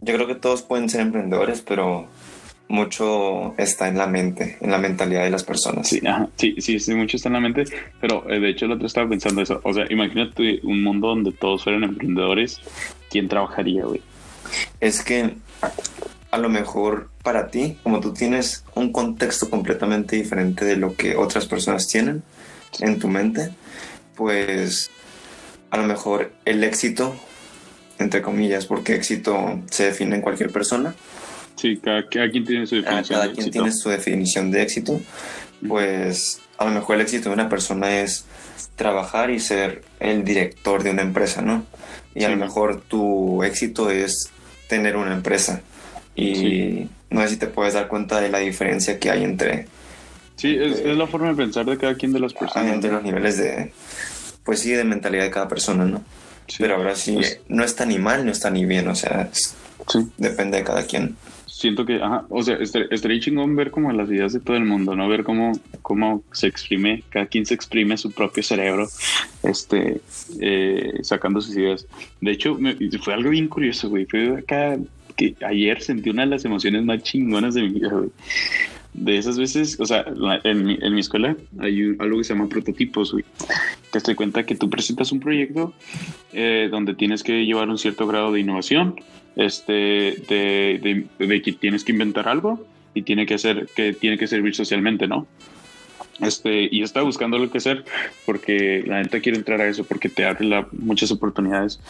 Yo 0.00 0.14
creo 0.14 0.26
que 0.26 0.36
todos 0.36 0.62
pueden 0.62 0.88
ser 0.88 1.00
emprendedores, 1.00 1.60
pero 1.60 2.08
mucho 2.70 3.52
está 3.58 3.88
en 3.88 3.98
la 3.98 4.06
mente, 4.06 4.56
en 4.60 4.70
la 4.70 4.78
mentalidad 4.78 5.24
de 5.24 5.30
las 5.30 5.42
personas. 5.42 5.88
Sí, 5.88 6.00
sí, 6.58 6.78
sí, 6.78 6.94
mucho 6.94 7.16
está 7.16 7.28
en 7.28 7.32
la 7.34 7.40
mente, 7.40 7.64
pero 8.00 8.30
eh, 8.30 8.38
de 8.38 8.48
hecho 8.48 8.66
el 8.66 8.72
otro 8.72 8.86
estaba 8.86 9.08
pensando 9.08 9.42
eso, 9.42 9.60
o 9.64 9.74
sea, 9.74 9.86
imagínate 9.90 10.60
un 10.62 10.82
mundo 10.82 11.08
donde 11.08 11.32
todos 11.32 11.64
fueran 11.64 11.82
emprendedores, 11.82 12.60
¿quién 13.10 13.28
trabajaría, 13.28 13.84
güey? 13.84 14.00
Es 14.80 15.02
que 15.02 15.34
a 16.30 16.38
lo 16.38 16.48
mejor 16.48 17.08
para 17.24 17.50
ti, 17.50 17.76
como 17.82 17.98
tú 17.98 18.14
tienes 18.14 18.64
un 18.76 18.92
contexto 18.92 19.50
completamente 19.50 20.14
diferente 20.14 20.64
de 20.64 20.76
lo 20.76 20.94
que 20.94 21.16
otras 21.16 21.46
personas 21.46 21.88
tienen 21.88 22.22
en 22.78 23.00
tu 23.00 23.08
mente, 23.08 23.50
pues 24.14 24.92
a 25.70 25.76
lo 25.76 25.84
mejor 25.84 26.32
el 26.44 26.62
éxito, 26.62 27.16
entre 27.98 28.22
comillas, 28.22 28.66
porque 28.66 28.94
éxito 28.94 29.60
se 29.68 29.86
define 29.86 30.16
en 30.16 30.22
cualquier 30.22 30.52
persona, 30.52 30.94
Sí, 31.60 31.76
cada, 31.76 32.08
quien 32.08 32.46
tiene 32.46 32.66
su 32.66 32.76
definición. 32.76 33.18
Cada 33.18 33.28
de 33.28 33.34
quien 33.34 33.48
éxito. 33.48 33.50
tiene 33.50 33.72
su 33.72 33.90
definición 33.90 34.50
de 34.50 34.62
éxito. 34.62 34.98
Pues 35.68 36.40
a 36.56 36.64
lo 36.64 36.70
mejor 36.70 36.96
el 36.96 37.02
éxito 37.02 37.28
de 37.28 37.34
una 37.34 37.50
persona 37.50 38.00
es 38.00 38.24
trabajar 38.76 39.30
y 39.30 39.40
ser 39.40 39.82
el 39.98 40.24
director 40.24 40.82
de 40.82 40.90
una 40.92 41.02
empresa, 41.02 41.42
¿no? 41.42 41.66
Y 42.14 42.24
a 42.24 42.30
lo 42.30 42.38
mejor 42.38 42.80
tu 42.80 43.44
éxito 43.44 43.90
es 43.90 44.30
tener 44.68 44.96
una 44.96 45.12
empresa. 45.12 45.60
Y 46.16 46.88
no 47.10 47.20
sé 47.20 47.28
si 47.28 47.36
te 47.36 47.46
puedes 47.46 47.74
dar 47.74 47.88
cuenta 47.88 48.22
de 48.22 48.30
la 48.30 48.38
diferencia 48.38 48.98
que 48.98 49.10
hay 49.10 49.22
entre... 49.22 49.66
Sí, 50.36 50.56
es, 50.58 50.82
la 50.96 51.06
forma 51.06 51.28
de 51.28 51.34
pensar 51.34 51.66
de 51.66 51.76
cada 51.76 51.94
quien 51.94 52.14
de 52.14 52.20
las 52.20 52.32
personas. 52.32 52.72
Entre 52.72 52.90
los 52.90 53.02
niveles 53.02 53.36
de... 53.36 53.70
Pues 54.44 54.60
sí, 54.60 54.70
de 54.70 54.84
mentalidad 54.84 55.24
de 55.24 55.30
cada 55.30 55.46
persona, 55.46 55.84
¿no? 55.84 56.02
Pero 56.56 56.76
ahora 56.76 56.96
sí, 56.96 57.12
pues 57.12 57.40
no 57.48 57.62
está 57.64 57.84
ni 57.84 57.98
mal, 57.98 58.24
no 58.24 58.32
está 58.32 58.48
ni 58.48 58.64
bien, 58.64 58.88
o 58.88 58.94
sea, 58.94 59.28
depende 60.16 60.56
de 60.56 60.64
cada 60.64 60.84
quien 60.84 61.16
siento 61.60 61.84
que, 61.84 61.96
ajá, 61.96 62.24
o 62.30 62.42
sea, 62.42 62.56
estaría 62.56 63.20
chingón 63.20 63.54
ver 63.54 63.70
como 63.70 63.92
las 63.92 64.10
ideas 64.10 64.32
de 64.32 64.40
todo 64.40 64.56
el 64.56 64.64
mundo, 64.64 64.96
¿no? 64.96 65.06
Ver 65.08 65.24
cómo, 65.24 65.52
cómo 65.82 66.22
se 66.32 66.46
exprime, 66.46 67.02
cada 67.10 67.26
quien 67.26 67.44
se 67.44 67.52
exprime 67.52 67.98
su 67.98 68.12
propio 68.12 68.42
cerebro, 68.42 68.88
este, 69.42 70.00
eh, 70.40 70.94
sacando 71.02 71.42
sus 71.42 71.54
ideas. 71.54 71.86
De 72.22 72.30
hecho, 72.30 72.58
fue 73.02 73.12
algo 73.12 73.28
bien 73.28 73.46
curioso, 73.48 73.90
güey. 73.90 74.06
Fue 74.06 74.38
acá 74.38 74.78
que 75.16 75.34
ayer 75.46 75.82
sentí 75.82 76.08
una 76.08 76.22
de 76.22 76.30
las 76.30 76.46
emociones 76.46 76.82
más 76.82 77.02
chingonas 77.02 77.52
de 77.52 77.62
mi 77.62 77.68
vida, 77.68 77.90
güey. 77.90 78.08
De 78.94 79.18
esas 79.18 79.38
veces, 79.38 79.78
o 79.78 79.84
sea, 79.84 80.06
en 80.42 80.64
mi, 80.64 80.78
en 80.80 80.94
mi 80.94 81.00
escuela 81.00 81.36
hay 81.58 81.94
algo 81.98 82.18
que 82.18 82.24
se 82.24 82.32
llama 82.32 82.48
prototipos, 82.48 83.12
güey. 83.12 83.24
Que 83.92 84.00
te 84.00 84.16
cuenta 84.16 84.44
que 84.44 84.54
tú 84.54 84.70
presentas 84.70 85.12
un 85.12 85.20
proyecto 85.20 85.74
eh, 86.32 86.68
donde 86.70 86.94
tienes 86.94 87.22
que 87.22 87.44
llevar 87.44 87.68
un 87.68 87.76
cierto 87.76 88.06
grado 88.06 88.32
de 88.32 88.40
innovación, 88.40 88.96
este, 89.36 90.16
de, 90.28 91.42
que 91.42 91.52
tienes 91.52 91.84
que 91.84 91.92
inventar 91.92 92.28
algo 92.28 92.64
y 92.94 93.02
tiene 93.02 93.26
que 93.26 93.38
ser, 93.38 93.68
que 93.74 93.92
tiene 93.92 94.18
que 94.18 94.26
servir 94.26 94.54
socialmente, 94.54 95.06
¿no? 95.06 95.26
Este, 96.20 96.68
y 96.70 96.82
está 96.82 97.02
buscando 97.02 97.38
lo 97.38 97.50
que 97.50 97.58
hacer 97.58 97.84
porque 98.26 98.84
la 98.86 98.98
gente 98.98 99.20
quiere 99.22 99.38
entrar 99.38 99.60
a 99.60 99.68
eso 99.68 99.84
porque 99.84 100.08
te 100.08 100.26
abre 100.26 100.66
muchas 100.72 101.10
oportunidades. 101.10 101.80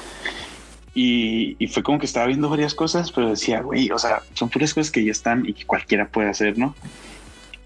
Y, 0.95 1.57
y, 1.59 1.69
fue 1.69 1.85
como 1.85 2.01
que 2.01 2.07
estaba 2.07 2.27
viendo 2.27 2.49
varias 2.49 2.75
cosas, 2.75 3.13
pero 3.13 3.31
decía, 3.31 3.61
güey, 3.61 3.91
o 3.93 3.99
sea, 3.99 4.23
son 4.35 4.49
puras 4.49 4.75
cosas 4.75 4.91
que 4.91 5.05
ya 5.05 5.13
están 5.13 5.47
y 5.47 5.53
que 5.53 5.65
cualquiera 5.65 6.09
puede 6.09 6.29
hacer, 6.29 6.59
¿no? 6.59 6.75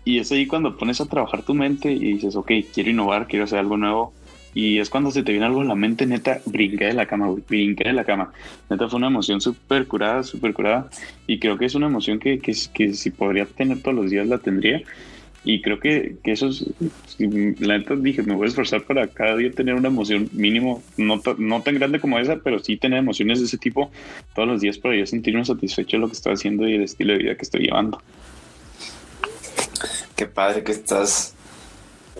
Y 0.05 0.19
es 0.19 0.31
ahí 0.31 0.47
cuando 0.47 0.77
pones 0.77 1.01
a 1.01 1.07
trabajar 1.07 1.43
tu 1.43 1.55
mente 1.55 1.91
y 1.91 2.15
dices, 2.15 2.37
ok, 2.37 2.53
quiero 2.73 2.91
innovar, 2.91 3.27
quiero 3.27 3.47
hacer 3.47 3.59
algo 3.59 3.79
nuevo. 3.79 4.13
Y 4.55 4.79
es 4.79 4.89
cuando 4.89 5.11
se 5.11 5.23
te 5.23 5.33
viene 5.33 5.47
algo 5.47 5.63
en 5.63 5.69
la 5.69 5.75
mente, 5.75 6.07
neta, 6.07 6.41
brinqué 6.47 6.87
de 6.87 6.95
la 6.95 7.07
cama, 7.07 7.27
güey, 7.27 7.43
brinqué 7.49 7.85
de 7.85 7.93
la 7.93 8.05
cama. 8.05 8.33
Neta, 8.71 8.89
fue 8.89 8.99
una 8.99 9.09
emoción 9.09 9.41
súper 9.41 9.87
curada, 9.87 10.23
súper 10.23 10.55
curada. 10.55 10.89
Y 11.27 11.39
creo 11.39 11.59
que 11.59 11.67
es 11.67 11.75
una 11.75 11.87
emoción 11.87 12.19
que, 12.19 12.39
que, 12.39 12.55
que 12.73 12.95
si 12.95 13.11
podría 13.11 13.47
tener 13.47 13.83
todos 13.83 13.97
los 13.97 14.11
días, 14.11 14.27
la 14.29 14.39
tendría. 14.39 14.83
Y 15.47 15.61
creo 15.61 15.79
que, 15.79 16.17
que 16.25 16.33
eso 16.33 16.49
es, 16.49 16.65
la 17.19 17.77
neta 17.77 17.95
dije, 17.97 18.23
me 18.23 18.35
voy 18.35 18.47
a 18.47 18.49
esforzar 18.49 18.83
para 18.85 19.07
cada 19.09 19.37
día 19.37 19.51
tener 19.51 19.75
una 19.75 19.89
emoción 19.89 20.31
mínimo, 20.33 20.83
no, 20.97 21.21
no 21.37 21.63
tan 21.63 21.75
grande 21.75 22.01
como 22.01 22.19
esa, 22.19 22.37
pero 22.37 22.59
sí 22.61 22.79
tener 22.79 22.99
emociones 22.99 23.41
de 23.41 23.45
ese 23.45 23.59
tipo 23.59 23.91
todos 24.35 24.49
los 24.49 24.63
días 24.63 24.79
para 24.79 24.97
yo 24.97 25.05
sentirme 25.05 25.45
satisfecho 25.45 25.99
de 25.99 26.01
lo 26.01 26.07
que 26.07 26.15
estoy 26.15 26.33
haciendo 26.33 26.67
y 26.67 26.77
el 26.77 26.83
estilo 26.85 27.13
de 27.13 27.19
vida 27.19 27.35
que 27.35 27.43
estoy 27.43 27.67
llevando. 27.67 28.01
Qué 30.17 30.25
padre 30.25 30.65
que 30.65 30.73
estás, 30.73 31.35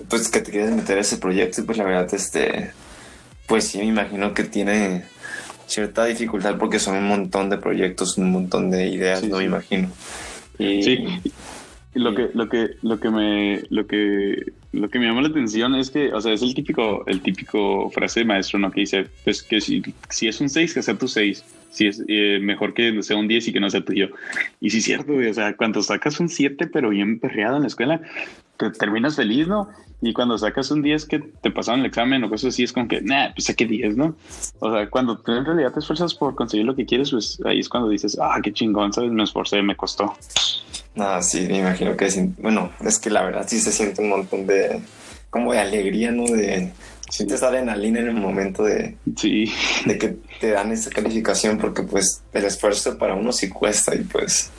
pues 0.09 0.29
que 0.29 0.41
te 0.41 0.51
quieres 0.51 0.73
meter 0.73 0.99
a 0.99 1.01
ese 1.01 1.19
proyecto 1.19 1.61
y 1.61 1.65
pues 1.65 1.79
la 1.79 1.85
verdad, 1.85 2.13
este, 2.13 2.73
pues 3.47 3.65
sí, 3.65 3.79
me 3.79 3.87
imagino 3.87 4.35
que 4.35 4.45
tiene 4.45 5.05
cierta 5.67 6.05
dificultad 6.05 6.57
porque 6.59 6.79
son 6.79 6.97
un 6.97 7.09
montón 7.09 7.51
de 7.51 7.59
proyectos, 7.59 8.19
un 8.19 8.31
montón 8.31 8.71
de 8.71 8.89
ideas, 8.89 9.25
no 9.25 9.39
me 9.39 9.45
imagino. 9.45 9.89
Y, 10.59 10.83
sí 10.83 11.07
lo 11.95 12.15
que, 12.15 12.31
lo 12.35 12.49
que, 12.49 12.71
lo 12.83 12.99
que 12.99 13.11
me, 13.11 13.63
lo 13.71 13.87
que, 13.87 14.53
lo 14.73 14.89
que 14.91 14.99
me 14.99 15.07
llama 15.07 15.23
la 15.23 15.29
atención 15.29 15.75
es 15.77 15.91
que, 15.91 16.13
o 16.13 16.21
sea, 16.21 16.33
es 16.33 16.43
el 16.43 16.55
típico, 16.55 17.05
el 17.07 17.21
típico 17.21 17.89
frase 17.91 18.21
de 18.21 18.27
maestro, 18.27 18.59
¿no? 18.59 18.71
Que 18.71 18.81
dice, 18.81 19.07
pues 19.23 19.43
que 19.43 19.61
si, 19.61 19.83
si 20.11 20.29
es 20.29 20.41
un 20.41 20.49
6, 20.49 20.75
que 20.75 20.83
sea 20.83 20.99
tu 20.99 21.09
6. 21.09 21.45
Si 21.71 21.87
es 21.87 22.03
eh, 22.07 22.39
mejor 22.41 22.75
que 22.75 23.03
sea 23.03 23.17
un 23.17 23.29
10 23.29 23.49
y 23.49 23.53
que 23.53 23.61
no 23.61 23.71
sea 23.71 23.85
tuyo. 23.85 24.11
Y 24.61 24.71
sí 24.71 24.79
es 24.79 24.85
cierto, 24.85 25.13
o 25.13 25.35
sea, 25.35 25.57
cuando 25.57 25.83
sacas 25.83 26.19
un 26.21 26.29
7, 26.29 26.67
pero 26.67 26.91
bien 26.91 27.21
perreado 27.21 27.57
en 27.57 27.63
la 27.63 27.69
escuela, 27.69 28.01
te 28.57 28.71
terminas 28.71 29.17
feliz, 29.17 29.47
¿no? 29.47 29.69
Y 30.01 30.13
cuando 30.13 30.37
sacas 30.37 30.71
un 30.71 30.83
10 30.83 31.07
que 31.07 31.19
te 31.19 31.51
pasaron 31.51 31.81
el 31.81 31.87
examen 31.87 32.23
o 32.25 32.29
cosas 32.29 32.53
así, 32.53 32.65
es 32.65 32.73
como 32.73 32.89
que, 32.89 33.01
nah, 33.01 33.33
pues 33.33 33.47
saqué 33.47 33.65
10, 33.65 33.97
¿no? 33.97 34.17
O 34.59 34.71
sea, 34.71 34.91
cuando 34.91 35.19
tú 35.19 35.33
en 35.33 35.45
realidad 35.45 35.73
te 35.73 35.81
esfuerzas 35.81 36.15
por 36.15 36.35
conseguir 36.35 36.67
lo 36.67 36.77
que 36.77 36.85
quieres, 36.85 37.11
pues 37.11 37.41
ahí 37.45 37.61
es 37.61 37.69
cuando 37.69 37.89
dices, 37.89 38.19
ah, 38.21 38.39
qué 38.43 38.53
chingón, 38.53 38.93
¿sabes? 38.93 39.11
Me 39.11 39.23
esforcé, 39.23 39.63
me 39.63 39.77
costó. 39.77 40.15
No, 40.95 41.23
sí, 41.23 41.47
me 41.49 41.59
imagino 41.59 41.97
que 41.97 42.11
sí. 42.11 42.31
Bueno, 42.39 42.71
es 42.85 42.99
que 42.99 43.11
la 43.11 43.23
verdad 43.25 43.47
sí 43.49 43.59
se 43.59 43.73
siente 43.73 44.03
un 44.03 44.11
montón 44.11 44.47
de, 44.47 44.81
como 45.31 45.53
de 45.53 45.61
alegría, 45.61 46.11
¿no? 46.13 46.25
De, 46.25 46.71
sientes 47.09 47.43
adrenalina 47.43 48.01
en 48.01 48.09
el 48.09 48.15
momento 48.15 48.65
de, 48.65 48.97
sí. 49.17 49.53
de 49.87 49.99
que 49.99 50.17
te 50.41 50.51
dan 50.51 50.73
esa 50.73 50.91
calificación 50.91 51.59
porque 51.59 51.83
pues 51.83 52.23
el 52.33 52.45
esfuerzo 52.45 52.99
para 52.99 53.15
uno 53.15 53.33
sí 53.33 53.49
cuesta 53.49 53.95
y 53.95 54.01
pues 54.01 54.51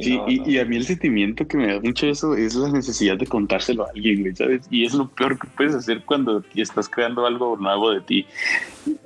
Sí, 0.00 0.18
y, 0.26 0.58
a 0.58 0.64
mí 0.64 0.76
el 0.76 0.84
sentimiento 0.84 1.46
que 1.46 1.56
me 1.56 1.72
da 1.72 1.80
mucho 1.80 2.06
eso 2.08 2.34
es 2.34 2.54
la 2.54 2.70
necesidad 2.70 3.16
de 3.16 3.26
contárselo 3.26 3.84
a 3.84 3.90
alguien, 3.90 4.34
¿sabes? 4.34 4.62
Y 4.70 4.84
es 4.84 4.94
lo 4.94 5.08
peor 5.08 5.38
que 5.38 5.46
puedes 5.56 5.74
hacer 5.74 6.02
cuando 6.04 6.42
estás 6.56 6.88
creando 6.88 7.24
algo 7.24 7.56
nuevo 7.56 7.90
de 7.92 8.00
ti. 8.00 8.26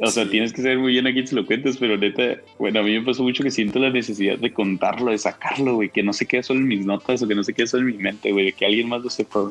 O 0.01 0.07
sea, 0.07 0.29
tienes 0.29 0.53
que 0.53 0.63
ser 0.63 0.79
muy 0.79 0.93
bien 0.93 1.07
a 1.07 1.13
quien 1.13 1.27
se 1.27 1.35
lo 1.35 1.45
cuentes, 1.45 1.77
pero 1.77 1.99
neta, 1.99 2.37
bueno, 2.59 2.81
a 2.81 2.83
mí 2.83 2.99
me 2.99 3.05
pasó 3.05 3.23
mucho 3.23 3.43
que 3.43 3.51
siento 3.51 3.79
la 3.79 3.91
necesidad 3.91 4.39
de 4.39 4.53
contarlo, 4.53 5.11
de 5.11 5.19
sacarlo, 5.19 5.75
güey, 5.75 5.91
que 5.91 6.03
no 6.03 6.13
se 6.15 6.27
quede 6.27 6.43
solo 6.43 6.61
en 6.61 6.69
mis 6.69 6.87
notas 6.87 7.23
o 7.23 7.29
que 7.29 7.35
no 7.35 7.45
se 7.45 7.53
quede 7.53 7.67
solo 7.67 7.83
en 7.83 7.97
mi 7.97 8.03
mente, 8.03 8.33
güey, 8.33 8.53
que 8.53 8.65
alguien 8.65 8.89
más 8.89 9.03
lo 9.03 9.11
sepa. 9.11 9.51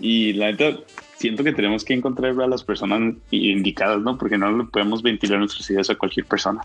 Y 0.00 0.32
la 0.32 0.50
neta, 0.50 0.78
siento 1.18 1.42
que 1.44 1.52
tenemos 1.52 1.84
que 1.84 1.94
encontrar 1.94 2.40
a 2.40 2.46
las 2.46 2.62
personas 2.62 3.14
indicadas, 3.30 4.00
¿no? 4.00 4.16
Porque 4.16 4.38
no 4.38 4.68
podemos 4.70 5.02
ventilar 5.02 5.38
nuestras 5.38 5.68
ideas 5.70 5.90
a 5.90 5.96
cualquier 5.96 6.26
persona. 6.26 6.62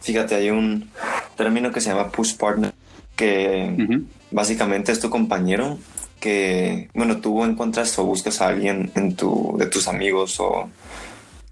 Fíjate, 0.00 0.36
hay 0.36 0.50
un 0.50 0.88
término 1.36 1.72
que 1.72 1.80
se 1.80 1.90
llama 1.90 2.10
push 2.10 2.36
partner, 2.36 2.72
que 3.14 4.04
básicamente 4.30 4.92
es 4.92 5.00
tu 5.00 5.10
compañero 5.10 5.78
que, 6.20 6.88
bueno, 6.94 7.18
tú 7.18 7.44
encuentras 7.44 7.98
o 7.98 8.04
buscas 8.04 8.40
a 8.40 8.48
alguien 8.48 8.90
en 8.94 9.14
tu, 9.14 9.54
de 9.58 9.66
tus 9.66 9.86
amigos 9.86 10.40
o 10.40 10.68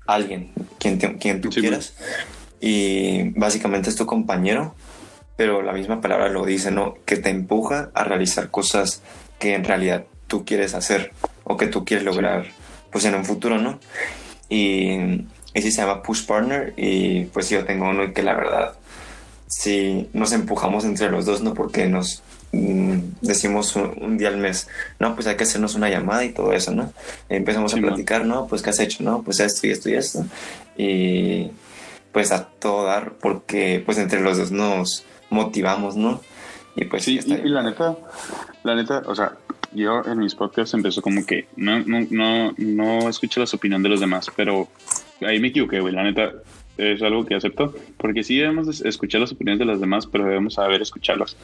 alguien, 0.06 0.50
quien, 0.78 0.98
quien 0.98 1.40
tú 1.40 1.50
quieras, 1.50 1.94
y 2.60 3.30
básicamente 3.38 3.90
es 3.90 3.96
tu 3.96 4.06
compañero, 4.06 4.74
pero 5.36 5.62
la 5.62 5.72
misma 5.72 6.00
palabra 6.00 6.28
lo 6.28 6.44
dice, 6.46 6.70
¿no? 6.70 6.94
Que 7.04 7.16
te 7.16 7.30
empuja 7.30 7.90
a 7.94 8.04
realizar 8.04 8.50
cosas 8.50 9.02
que 9.38 9.54
en 9.54 9.64
realidad 9.64 10.04
tú 10.28 10.44
quieres 10.44 10.74
hacer 10.74 11.12
o 11.44 11.56
que 11.56 11.66
tú 11.66 11.84
quieres 11.84 12.04
lograr 12.04 12.46
pues 12.90 13.04
en 13.04 13.14
un 13.14 13.24
futuro, 13.24 13.58
¿no? 13.58 13.80
Y 14.48 15.26
ese 15.52 15.70
se 15.70 15.82
llama 15.82 16.02
Push 16.02 16.26
Partner 16.26 16.72
y 16.76 17.24
pues 17.26 17.50
yo 17.50 17.64
tengo 17.64 17.90
uno 17.90 18.12
que 18.12 18.22
la 18.22 18.34
verdad 18.34 18.74
sí 19.54 20.08
nos 20.12 20.32
empujamos 20.32 20.84
entre 20.84 21.10
los 21.10 21.26
dos, 21.26 21.40
¿no? 21.40 21.54
Porque 21.54 21.86
nos 21.86 22.22
mm, 22.52 22.98
decimos 23.20 23.76
un, 23.76 24.18
día 24.18 24.28
al 24.28 24.36
mes, 24.36 24.68
no, 24.98 25.14
pues 25.14 25.26
hay 25.26 25.36
que 25.36 25.44
hacernos 25.44 25.76
una 25.76 25.88
llamada 25.88 26.24
y 26.24 26.32
todo 26.32 26.52
eso, 26.52 26.72
¿no? 26.72 26.92
empezamos 27.28 27.72
a 27.74 27.76
platicar, 27.76 28.26
¿no? 28.26 28.46
Pues 28.46 28.62
qué 28.62 28.70
has 28.70 28.80
hecho, 28.80 29.04
¿no? 29.04 29.22
Pues 29.22 29.40
esto 29.40 29.66
y 29.66 29.70
esto 29.70 29.88
y 29.88 29.94
esto. 29.94 30.26
Y 30.76 31.50
pues 32.12 32.32
a 32.32 32.44
todo 32.46 32.84
dar 32.84 33.12
porque 33.20 33.82
pues 33.84 33.98
entre 33.98 34.20
los 34.20 34.38
dos 34.38 34.50
nos 34.50 35.04
motivamos, 35.30 35.96
¿no? 35.96 36.20
Y 36.76 36.86
pues 36.86 37.04
sí, 37.04 37.20
y, 37.24 37.32
y 37.32 37.48
la 37.48 37.62
neta, 37.62 37.96
la 38.64 38.74
neta, 38.74 39.02
o 39.06 39.14
sea, 39.14 39.36
yo 39.72 40.02
en 40.04 40.18
mis 40.18 40.34
podcasts 40.34 40.74
empezó 40.74 41.00
como 41.00 41.24
que 41.24 41.46
no, 41.56 41.78
no, 41.80 42.06
no, 42.10 42.54
no 42.56 43.08
escucho 43.08 43.40
las 43.40 43.54
opiniones 43.54 43.84
de 43.84 43.88
los 43.88 44.00
demás, 44.00 44.26
pero 44.34 44.68
ahí 45.20 45.38
me 45.38 45.48
equivoqué, 45.48 45.78
güey. 45.78 45.94
La 45.94 46.02
neta 46.02 46.32
es 46.78 47.02
algo 47.02 47.24
que 47.24 47.34
acepto, 47.34 47.74
porque 47.96 48.22
sí 48.22 48.36
debemos 48.36 48.80
escuchar 48.80 49.20
las 49.20 49.32
opiniones 49.32 49.58
de 49.58 49.64
los 49.64 49.80
demás, 49.80 50.06
pero 50.06 50.24
debemos 50.24 50.54
saber 50.54 50.82
escucharlas 50.82 51.36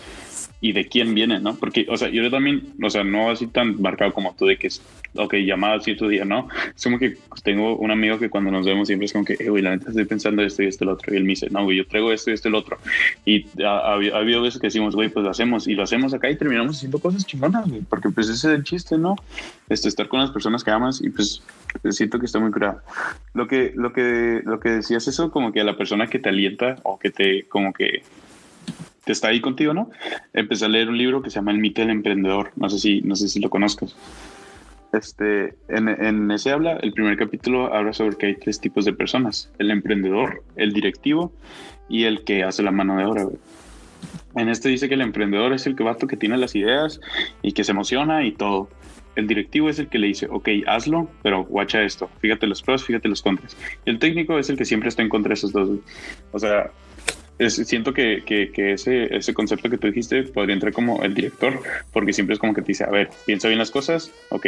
y 0.61 0.73
de 0.73 0.89
quién 0.89 1.15
viene, 1.15 1.41
¿no? 1.41 1.57
Porque, 1.57 1.87
o 1.89 1.97
sea, 1.97 2.11
yo 2.11 2.29
también, 2.31 2.75
o 2.83 2.91
sea, 2.91 3.03
no 3.03 3.31
así 3.31 3.47
tan 3.47 3.81
marcado 3.81 4.13
como 4.13 4.35
tú 4.35 4.47
de 4.47 4.59
que 4.59 4.67
es, 4.67 4.83
ok, 5.15 5.35
llamada 5.37 5.81
cierto 5.81 6.07
día, 6.07 6.25
¿no? 6.25 6.49
Es 6.77 6.85
como 6.85 6.99
que 6.99 7.17
tengo 7.43 7.77
un 7.77 7.91
amigo 7.91 8.19
que 8.19 8.29
cuando 8.29 8.51
nos 8.51 8.67
vemos 8.67 8.89
siempre 8.89 9.07
es 9.07 9.13
como 9.13 9.25
que, 9.25 9.37
eh, 9.41 9.49
güey, 9.49 9.63
la 9.63 9.71
neta 9.71 9.89
estoy 9.89 10.05
pensando 10.05 10.43
esto 10.43 10.63
y 10.63 10.67
esto 10.67 10.85
y 10.85 10.87
lo 10.87 10.93
otro. 10.93 11.15
Y 11.15 11.17
él 11.17 11.25
me 11.25 11.31
dice, 11.31 11.49
no, 11.51 11.65
güey, 11.65 11.79
yo 11.79 11.87
traigo 11.87 12.13
esto 12.13 12.31
y 12.31 12.35
esto 12.35 12.49
y 12.49 12.53
lo 12.53 12.59
otro. 12.59 12.79
Y 13.25 13.47
ha, 13.65 13.95
habido 13.95 14.43
veces 14.43 14.61
que 14.61 14.67
decimos, 14.67 14.95
güey, 14.95 15.09
pues 15.09 15.25
lo 15.25 15.31
hacemos 15.31 15.67
y 15.67 15.75
lo 15.75 15.83
hacemos 15.83 16.13
acá 16.13 16.31
y 16.31 16.37
terminamos 16.37 16.77
haciendo 16.77 16.99
cosas 16.99 17.25
chingonas, 17.25 17.67
güey, 17.69 17.81
porque 17.83 18.11
pues 18.11 18.29
ese 18.29 18.49
es 18.49 18.55
el 18.55 18.65
chiste, 18.65 18.99
¿no? 18.99 19.17
Este, 19.71 19.89
estar 19.89 20.09
con 20.09 20.21
las 20.21 20.31
personas 20.31 20.63
que 20.63 20.71
amas 20.71 21.01
y 21.03 21.09
pues 21.09 21.43
siento 21.91 22.19
que 22.19 22.27
está 22.27 22.39
muy 22.39 22.51
curado. 22.51 22.83
Lo 23.33 23.47
que, 23.47 23.73
lo 23.75 23.93
que, 23.93 24.43
lo 24.45 24.61
que 24.61 24.71
decías 24.71 25.09
eso, 25.09 25.31
como 25.31 25.53
que 25.53 25.61
a 25.61 25.65
la 25.65 25.77
persona 25.77 26.07
que 26.07 26.19
te 26.19 26.29
alienta 26.29 26.77
o 26.83 26.99
que 26.99 27.11
te, 27.11 27.45
como 27.49 27.73
que 27.73 28.03
te 29.11 29.15
está 29.15 29.27
ahí 29.27 29.41
contigo, 29.41 29.75
¿no? 29.75 29.91
Empecé 30.33 30.67
a 30.67 30.69
leer 30.69 30.89
un 30.89 30.97
libro 30.97 31.21
que 31.21 31.31
se 31.31 31.37
llama 31.37 31.51
El 31.51 31.59
mito 31.59 31.81
del 31.81 31.91
emprendedor. 31.91 32.53
No 32.55 32.71
sé 32.71 32.79
si, 32.79 33.01
no 33.01 33.17
sé 33.17 33.27
si 33.27 33.41
lo 33.41 33.51
conozcas. 33.51 33.97
Este, 34.93 35.57
en, 35.69 35.89
en, 35.89 36.31
ese 36.31 36.53
habla, 36.53 36.75
el 36.75 36.93
primer 36.93 37.17
capítulo 37.17 37.75
habla 37.75 37.93
sobre 37.93 38.17
que 38.17 38.27
hay 38.27 38.37
tres 38.37 38.61
tipos 38.61 38.85
de 38.85 38.93
personas: 38.93 39.51
el 39.59 39.73
emprendedor, 39.73 40.45
el 40.55 40.73
directivo 40.73 41.33
y 41.89 42.05
el 42.05 42.23
que 42.23 42.45
hace 42.45 42.63
la 42.63 42.71
mano 42.71 42.99
de 42.99 43.05
obra. 43.05 43.27
En 44.37 44.49
este 44.49 44.69
dice 44.69 44.89
que 44.89 44.95
el 44.95 45.01
emprendedor 45.01 45.53
es 45.55 45.67
el 45.67 45.75
que 45.75 45.83
vato 45.83 46.07
que 46.07 46.17
tiene 46.17 46.39
las 46.39 46.55
ideas 46.55 47.01
y 47.43 47.51
que 47.51 47.65
se 47.65 47.73
emociona 47.73 48.25
y 48.25 48.31
todo. 48.31 48.69
El 49.17 49.27
directivo 49.27 49.69
es 49.69 49.81
el 49.81 49.89
que 49.89 49.99
le 49.99 50.07
dice, 50.07 50.29
ok, 50.31 50.49
hazlo, 50.69 51.09
pero 51.25 51.43
guacha 51.43 51.83
esto, 51.83 52.09
fíjate 52.21 52.47
los 52.47 52.63
pros, 52.63 52.85
fíjate 52.85 53.09
los 53.09 53.23
contras. 53.23 53.57
Y 53.85 53.91
el 53.91 53.99
técnico 53.99 54.39
es 54.39 54.49
el 54.51 54.57
que 54.57 54.65
siempre 54.65 54.89
está 54.89 55.03
en 55.03 55.09
contra 55.09 55.31
de 55.31 55.35
esos 55.35 55.53
dos. 55.53 55.81
O 56.31 56.39
sea, 56.39 56.71
siento 57.49 57.95
que, 57.95 58.23
que, 58.25 58.73
ese, 58.73 59.15
ese 59.17 59.33
concepto 59.33 59.71
que 59.71 59.79
tú 59.79 59.87
dijiste 59.87 60.23
podría 60.25 60.55
entrar 60.55 60.73
como 60.73 61.03
el 61.03 61.15
director, 61.15 61.61
porque 61.93 62.13
siempre 62.13 62.35
es 62.35 62.41
como 62.41 62.53
que 62.53 62.61
te 62.61 62.69
dice, 62.69 62.85
a 62.85 62.91
ver, 62.91 63.11
piensa 63.25 63.49
bien 63.49 63.59
las 63.59 63.71
cosas, 63.71 64.11
ok, 64.29 64.47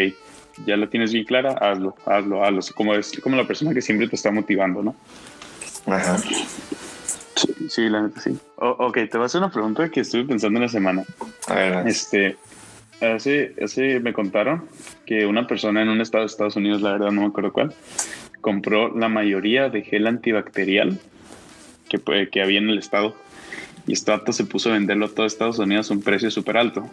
ya 0.67 0.77
lo 0.77 0.89
tienes 0.89 1.13
bien 1.13 1.25
clara, 1.25 1.53
hazlo, 1.53 1.97
hazlo, 2.05 2.45
hazlo. 2.45 2.61
Como 2.75 2.95
es 2.95 3.13
como 3.21 3.37
la 3.37 3.47
persona 3.47 3.73
que 3.73 3.81
siempre 3.81 4.09
te 4.09 4.17
está 4.17 4.31
motivando, 4.31 4.83
¿no? 4.83 4.95
Ajá. 5.87 6.19
Sí, 7.69 7.89
la 7.89 8.03
neta 8.03 8.21
sí. 8.21 8.39
ok, 8.57 8.95
te 8.95 9.17
voy 9.17 9.23
a 9.23 9.27
hacer 9.27 9.41
una 9.41 9.51
pregunta 9.51 9.89
que 9.89 10.01
estuve 10.01 10.25
pensando 10.25 10.59
en 10.59 10.63
la 10.63 10.69
semana. 10.69 11.05
A 11.49 11.55
ver. 11.55 11.89
Este, 11.89 12.37
hace, 13.01 13.55
hace 13.63 14.01
me 14.01 14.13
contaron 14.13 14.69
que 15.07 15.27
una 15.27 15.47
persona 15.47 15.83
en 15.83 15.89
un 15.89 16.01
estado 16.01 16.25
de 16.25 16.27
Estados 16.27 16.57
Unidos, 16.57 16.83
la 16.83 16.93
verdad 16.93 17.11
no 17.11 17.23
me 17.23 17.27
acuerdo 17.29 17.53
cuál, 17.53 17.75
compró 18.41 18.95
la 18.97 19.09
mayoría 19.09 19.69
de 19.71 19.83
gel 19.83 20.07
antibacterial 20.07 20.99
que, 22.01 22.29
que 22.31 22.43
había 22.43 22.59
en 22.59 22.71
el 22.71 22.79
estado. 22.79 23.15
Y 23.87 23.97
Strato 23.97 24.33
se 24.33 24.45
puso 24.45 24.71
a 24.71 24.75
venderlo 24.75 25.07
a 25.07 25.09
todo 25.09 25.27
Estados 25.27 25.59
Unidos 25.59 25.91
a 25.91 25.95
un 25.95 26.03
precio 26.03 26.31
súper 26.31 26.57
alto. 26.57 26.89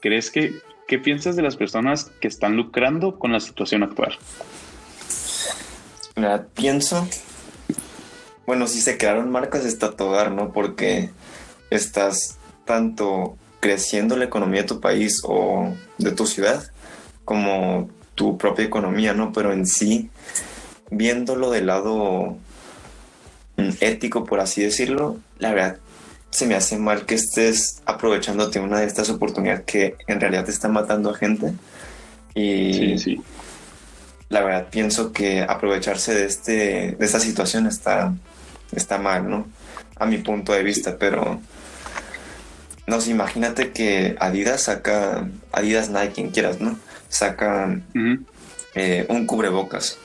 ¿Crees 0.00 0.30
que, 0.30 0.54
qué 0.86 0.98
piensas 0.98 1.36
de 1.36 1.42
las 1.42 1.56
personas 1.56 2.10
que 2.20 2.28
están 2.28 2.56
lucrando 2.56 3.18
con 3.18 3.32
la 3.32 3.40
situación 3.40 3.82
actual? 3.82 4.16
Pienso, 6.54 7.08
bueno, 8.44 8.66
si 8.66 8.80
se 8.80 8.98
crearon 8.98 9.30
marcas 9.30 9.64
está 9.64 9.94
todo 9.94 10.28
¿no? 10.30 10.52
Porque 10.52 11.10
estás 11.70 12.38
tanto 12.64 13.36
creciendo 13.60 14.16
la 14.16 14.24
economía 14.24 14.62
de 14.62 14.68
tu 14.68 14.80
país 14.80 15.20
o 15.24 15.72
de 15.98 16.12
tu 16.12 16.26
ciudad, 16.26 16.72
como 17.24 17.88
tu 18.14 18.36
propia 18.36 18.64
economía, 18.64 19.14
¿no? 19.14 19.32
Pero 19.32 19.52
en 19.52 19.64
sí, 19.64 20.10
viéndolo 20.90 21.50
del 21.50 21.66
lado 21.66 22.36
ético, 23.80 24.24
por 24.24 24.40
así 24.40 24.62
decirlo, 24.62 25.18
la 25.38 25.52
verdad 25.52 25.76
se 26.30 26.46
me 26.46 26.54
hace 26.54 26.78
mal 26.78 27.06
que 27.06 27.14
estés 27.14 27.80
aprovechándote 27.86 28.60
una 28.60 28.80
de 28.80 28.86
estas 28.86 29.08
oportunidades 29.10 29.62
que 29.64 29.96
en 30.06 30.20
realidad 30.20 30.44
te 30.44 30.50
está 30.50 30.68
matando 30.68 31.10
a 31.10 31.14
gente. 31.14 31.52
Y 32.34 32.74
Sí, 32.74 32.98
sí. 32.98 33.20
la 34.28 34.42
verdad 34.42 34.66
pienso 34.70 35.12
que 35.12 35.40
aprovecharse 35.42 36.14
de, 36.14 36.26
este, 36.26 36.52
de 36.92 37.04
esta 37.06 37.18
situación 37.18 37.66
está, 37.66 38.14
está 38.72 38.98
mal, 38.98 39.28
¿no? 39.28 39.46
A 39.96 40.06
mi 40.06 40.18
punto 40.18 40.52
de 40.52 40.62
vista, 40.62 40.96
pero... 40.98 41.40
No 42.86 43.00
sé, 43.02 43.10
imagínate 43.10 43.72
que 43.72 44.16
Adidas 44.18 44.62
saca, 44.62 45.28
Adidas 45.52 45.90
Nike, 45.90 46.12
quien 46.12 46.30
quieras, 46.30 46.60
¿no? 46.60 46.78
Saca 47.08 47.78
eh, 48.74 49.04
un 49.08 49.26
cubrebocas. 49.26 49.98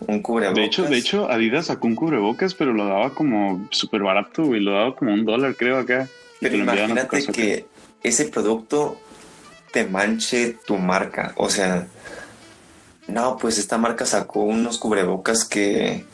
Un 0.00 0.20
cubrebocas. 0.20 0.56
De 0.56 0.64
hecho, 0.64 0.84
de 0.84 0.98
hecho, 0.98 1.30
Adidas 1.30 1.66
sacó 1.66 1.86
un 1.86 1.96
cubrebocas, 1.96 2.54
pero 2.54 2.72
lo 2.72 2.86
daba 2.86 3.10
como 3.10 3.66
súper 3.70 4.02
barato, 4.02 4.44
güey. 4.44 4.60
Lo 4.60 4.72
daba 4.72 4.94
como 4.94 5.12
un 5.14 5.24
dólar, 5.24 5.56
creo, 5.56 5.78
acá. 5.78 6.08
Pero 6.40 6.56
imagínate 6.56 7.26
que 7.26 7.66
ese 8.02 8.26
producto 8.26 9.00
te 9.72 9.86
manche 9.86 10.56
tu 10.66 10.76
marca. 10.76 11.32
O 11.36 11.48
sea, 11.48 11.86
no, 13.08 13.38
pues 13.38 13.58
esta 13.58 13.78
marca 13.78 14.04
sacó 14.04 14.40
unos 14.40 14.78
cubrebocas 14.78 15.44
que, 15.44 16.04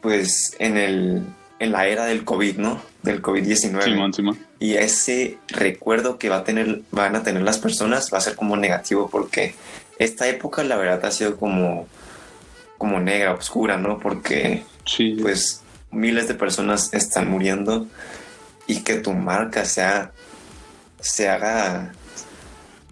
pues, 0.00 0.54
en 0.58 0.76
el 0.76 1.22
en 1.60 1.72
la 1.72 1.86
era 1.86 2.06
del 2.06 2.24
COVID, 2.24 2.56
¿no? 2.56 2.82
Del 3.02 3.22
COVID-19. 3.22 3.84
Simón, 3.84 4.12
Simón. 4.14 4.38
y 4.58 4.74
ese 4.74 5.38
recuerdo 5.48 6.18
que 6.18 6.28
va 6.28 6.38
a 6.38 6.44
tener, 6.44 6.80
van 6.90 7.14
a 7.14 7.22
tener 7.22 7.42
las 7.42 7.58
personas 7.58 8.10
va 8.12 8.18
a 8.18 8.22
ser 8.22 8.34
como 8.34 8.56
negativo 8.56 9.08
porque 9.10 9.54
esta 9.98 10.26
época 10.26 10.64
la 10.64 10.76
verdad 10.76 11.04
ha 11.04 11.10
sido 11.10 11.36
como, 11.36 11.86
como 12.80 12.98
negra, 12.98 13.34
oscura, 13.34 13.76
¿no? 13.76 13.98
Porque 13.98 14.64
Sí, 14.86 15.18
pues 15.20 15.60
miles 15.90 16.28
de 16.28 16.34
personas 16.34 16.94
están 16.94 17.30
muriendo 17.30 17.86
y 18.66 18.80
que 18.80 18.94
tu 18.94 19.12
marca 19.12 19.66
sea, 19.66 20.12
se 20.98 21.28
haga 21.28 21.92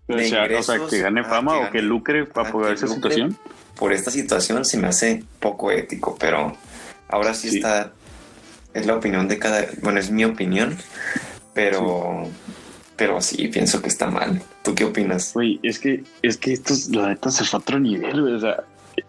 o, 0.07 0.12
sea, 0.12 0.26
o 0.26 0.28
sea, 0.28 0.45
ingresos, 0.45 0.90
que 0.90 0.99
gane 1.00 1.25
fama 1.25 1.52
que 1.61 1.64
o 1.64 1.71
que 1.71 1.80
lucre 1.83 2.26
para 2.26 2.52
poder 2.52 2.75
esa 2.75 2.87
situación. 2.87 3.38
por 3.76 3.95
esta 3.95 4.11
situación 4.11 4.66
se 4.66 4.76
me 4.76 4.88
hace 4.88 5.25
poco 5.40 5.71
ético, 5.73 6.16
pero 6.21 6.54
ahora 7.09 7.33
sí, 7.33 7.49
Sí. 7.49 7.57
está, 7.57 7.92
es 8.75 8.85
la 8.85 8.95
opinión 8.95 9.26
de 9.26 9.38
cada, 9.38 9.64
bueno, 9.80 10.00
es 10.00 10.11
mi 10.11 10.25
opinión, 10.26 10.76
pero, 11.54 12.28
pero 12.97 13.23
sí, 13.23 13.49
pienso 13.49 13.80
que 13.80 13.88
está 13.88 14.09
mal. 14.09 14.42
¿Tú 14.62 14.75
qué 14.75 14.85
opinas? 14.85 15.33
Güey, 15.33 15.59
es 15.62 15.78
que, 15.78 16.04
es 16.21 16.37
que 16.37 16.52
esto, 16.52 16.75
es- 16.75 16.88
la 16.90 17.09
neta, 17.09 17.30
se 17.30 17.45
fue 17.45 17.59
a 17.59 17.61
otro 17.62 17.78
nivel, 17.80 18.21
güey. 18.21 18.35
O 18.35 18.40
sea, 18.40 18.64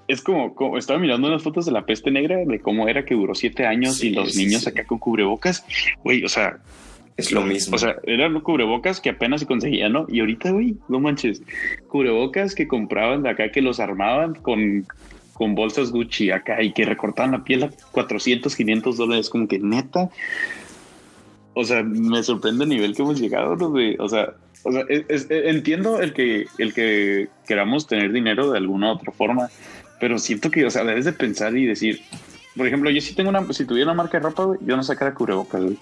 es 0.08 0.22
como, 0.22 0.55
como- 0.55 0.77
estaba 0.77 1.00
mirando 1.00 1.27
unas 1.27 1.43
fotos 1.43 1.65
de 1.65 1.72
la 1.72 1.86
peste 1.86 2.12
negra 2.12 2.38
de 2.38 2.60
cómo 2.60 2.88
era 2.88 3.05
que 3.05 3.15
duró 3.15 3.36
siete 3.36 3.65
años 3.65 3.98
Sí, 3.98 4.08
y 4.08 4.12
los 4.12 4.34
sí, 4.34 4.46
niños 4.46 4.63
sí. 4.63 4.69
acá 4.69 4.86
con 4.86 5.00
cubrebocas. 5.00 5.65
Güey, 6.03 6.24
o 6.24 6.29
sea, 6.29 6.58
Es 7.17 7.31
lo 7.31 7.41
mismo. 7.41 7.75
o 7.75 7.79
sea, 7.79 7.96
eran 8.03 8.39
cubrebocas 8.41 9.01
que 9.01 9.10
apenas 9.10 9.41
se 9.41 9.48
conseguían, 9.48 9.91
¿no? 9.93 10.05
Y 10.10 10.19
ahorita, 10.22 10.51
güey, 10.51 10.75
no 10.88 11.00
manches, 11.00 11.41
cubrebocas 11.88 12.55
que 12.55 12.67
compraban 12.67 13.24
de 13.24 13.29
acá, 13.29 13.51
que 13.51 13.62
los 13.62 13.79
armaban 13.79 14.36
con, 14.36 14.86
con 15.34 15.55
bolsas 15.55 15.91
Gucci 15.91 16.31
acá 16.31 16.62
y 16.63 16.72
que 16.74 16.86
recortaban 16.86 17.31
la 17.31 17.43
piel 17.43 17.63
a 17.63 17.69
400, 17.91 18.55
500 18.55 18.98
dólares, 18.98 19.29
como 19.29 19.48
que 19.48 19.60
neta. 19.60 20.10
O 21.53 21.63
sea, 21.65 21.84
me 21.84 22.24
sorprende 22.24 22.63
el 22.63 22.69
nivel 22.69 22.96
que 22.96 23.01
hemos 23.01 23.19
llegado, 23.19 23.55
¿no? 23.55 23.74
O 24.00 24.08
sea, 24.10 24.34
o 24.63 24.71
sea, 24.71 24.83
es- 24.89 25.05
es- 25.09 25.27
entiendo 25.29 26.01
el 26.01 26.13
que, 26.13 26.47
el 26.57 26.73
que 26.73 27.27
queramos 27.47 27.87
tener 27.87 28.11
dinero 28.11 28.51
de 28.51 28.57
alguna 28.57 28.91
u 28.91 28.95
otra 28.95 29.11
forma, 29.11 29.49
pero 29.99 30.17
siento 30.19 30.49
que, 30.51 30.65
o 30.65 30.69
sea, 30.69 30.83
debes 30.83 31.05
de 31.05 31.13
pensar 31.13 31.55
y 31.57 31.65
decir, 31.65 32.01
por 32.55 32.67
ejemplo, 32.67 32.89
yo 32.89 33.01
si 33.01 33.13
tengo 33.15 33.29
una, 33.29 33.51
si 33.53 33.65
tuviera 33.65 33.91
una 33.91 34.01
marca 34.03 34.17
de 34.19 34.23
ropa, 34.23 34.57
yo 34.61 34.75
no 34.77 34.83
sacara 34.83 35.13
cubrebocas, 35.13 35.61
güey 35.61 35.77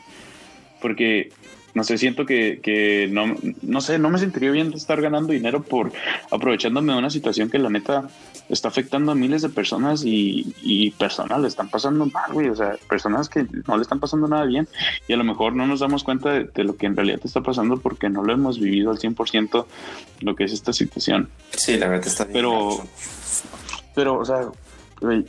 porque 0.81 1.31
no 1.73 1.83
sé, 1.83 1.97
siento 1.97 2.25
que, 2.25 2.59
que 2.61 3.07
no, 3.11 3.35
no 3.61 3.81
sé, 3.81 3.99
no 3.99 4.09
me 4.09 4.17
sentiría 4.19 4.51
bien 4.51 4.71
de 4.71 4.77
estar 4.77 4.99
ganando 5.01 5.33
dinero 5.33 5.61
por 5.63 5.91
aprovechándome 6.31 6.93
de 6.93 6.99
una 6.99 7.09
situación 7.09 7.49
que 7.49 7.59
la 7.59 7.69
neta 7.69 8.09
está 8.49 8.67
afectando 8.67 9.12
a 9.12 9.15
miles 9.15 9.41
de 9.41 9.49
personas 9.49 10.03
y, 10.05 10.55
y 10.62 10.91
personas 10.91 11.41
le 11.41 11.47
están 11.47 11.69
pasando 11.69 12.05
mal, 12.05 12.31
güey, 12.31 12.49
o 12.49 12.55
sea, 12.55 12.77
personas 12.89 13.29
que 13.29 13.45
no 13.67 13.75
le 13.75 13.81
están 13.81 13.99
pasando 13.99 14.27
nada 14.27 14.45
bien 14.45 14.67
y 15.07 15.13
a 15.13 15.17
lo 15.17 15.23
mejor 15.23 15.55
no 15.55 15.67
nos 15.67 15.79
damos 15.79 16.03
cuenta 16.03 16.31
de, 16.31 16.45
de 16.45 16.63
lo 16.63 16.77
que 16.77 16.86
en 16.86 16.95
realidad 16.95 17.19
está 17.23 17.41
pasando 17.41 17.77
porque 17.77 18.10
no 18.10 18.23
lo 18.23 18.33
hemos 18.33 18.60
vivido 18.60 18.91
al 18.91 18.99
100% 18.99 19.65
lo 20.21 20.36
que 20.36 20.43
es 20.45 20.53
esta 20.53 20.73
situación. 20.73 21.29
sí, 21.51 21.77
la 21.77 21.88
verdad 21.88 22.07
está 22.07 22.23
bien. 22.23 22.33
pero-. 22.33 22.83
Pero, 23.97 24.19
o 24.19 24.25
sea, 24.25 24.47
güey, 25.01 25.25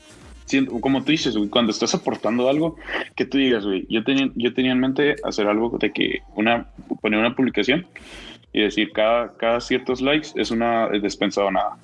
como 0.83 1.03
tú 1.03 1.13
dices, 1.13 1.37
güey, 1.37 1.49
cuando 1.49 1.73
estás 1.73 1.95
aportando 1.95 2.51
algo, 2.51 2.77
que 3.17 3.25
tú 3.25 3.39
digas, 3.39 3.65
güey, 3.65 3.87
yo 3.89 4.05
tenía, 4.05 4.31
yo 4.35 4.53
tenía 4.53 4.73
en 4.73 4.81
mente 4.81 5.17
hacer 5.25 5.47
algo 5.47 5.79
de 5.79 5.91
que 5.91 6.21
una, 6.35 6.67
poner 7.01 7.19
una 7.19 7.35
publicación 7.35 7.87
y 8.53 8.63
decir 8.63 8.93
cada, 8.93 9.37
cada 9.39 9.63
ciertos 9.63 10.01
likes 10.03 10.29
es 10.37 10.51
una 10.51 10.89
despensa 10.89 11.43
donada. 11.43 11.79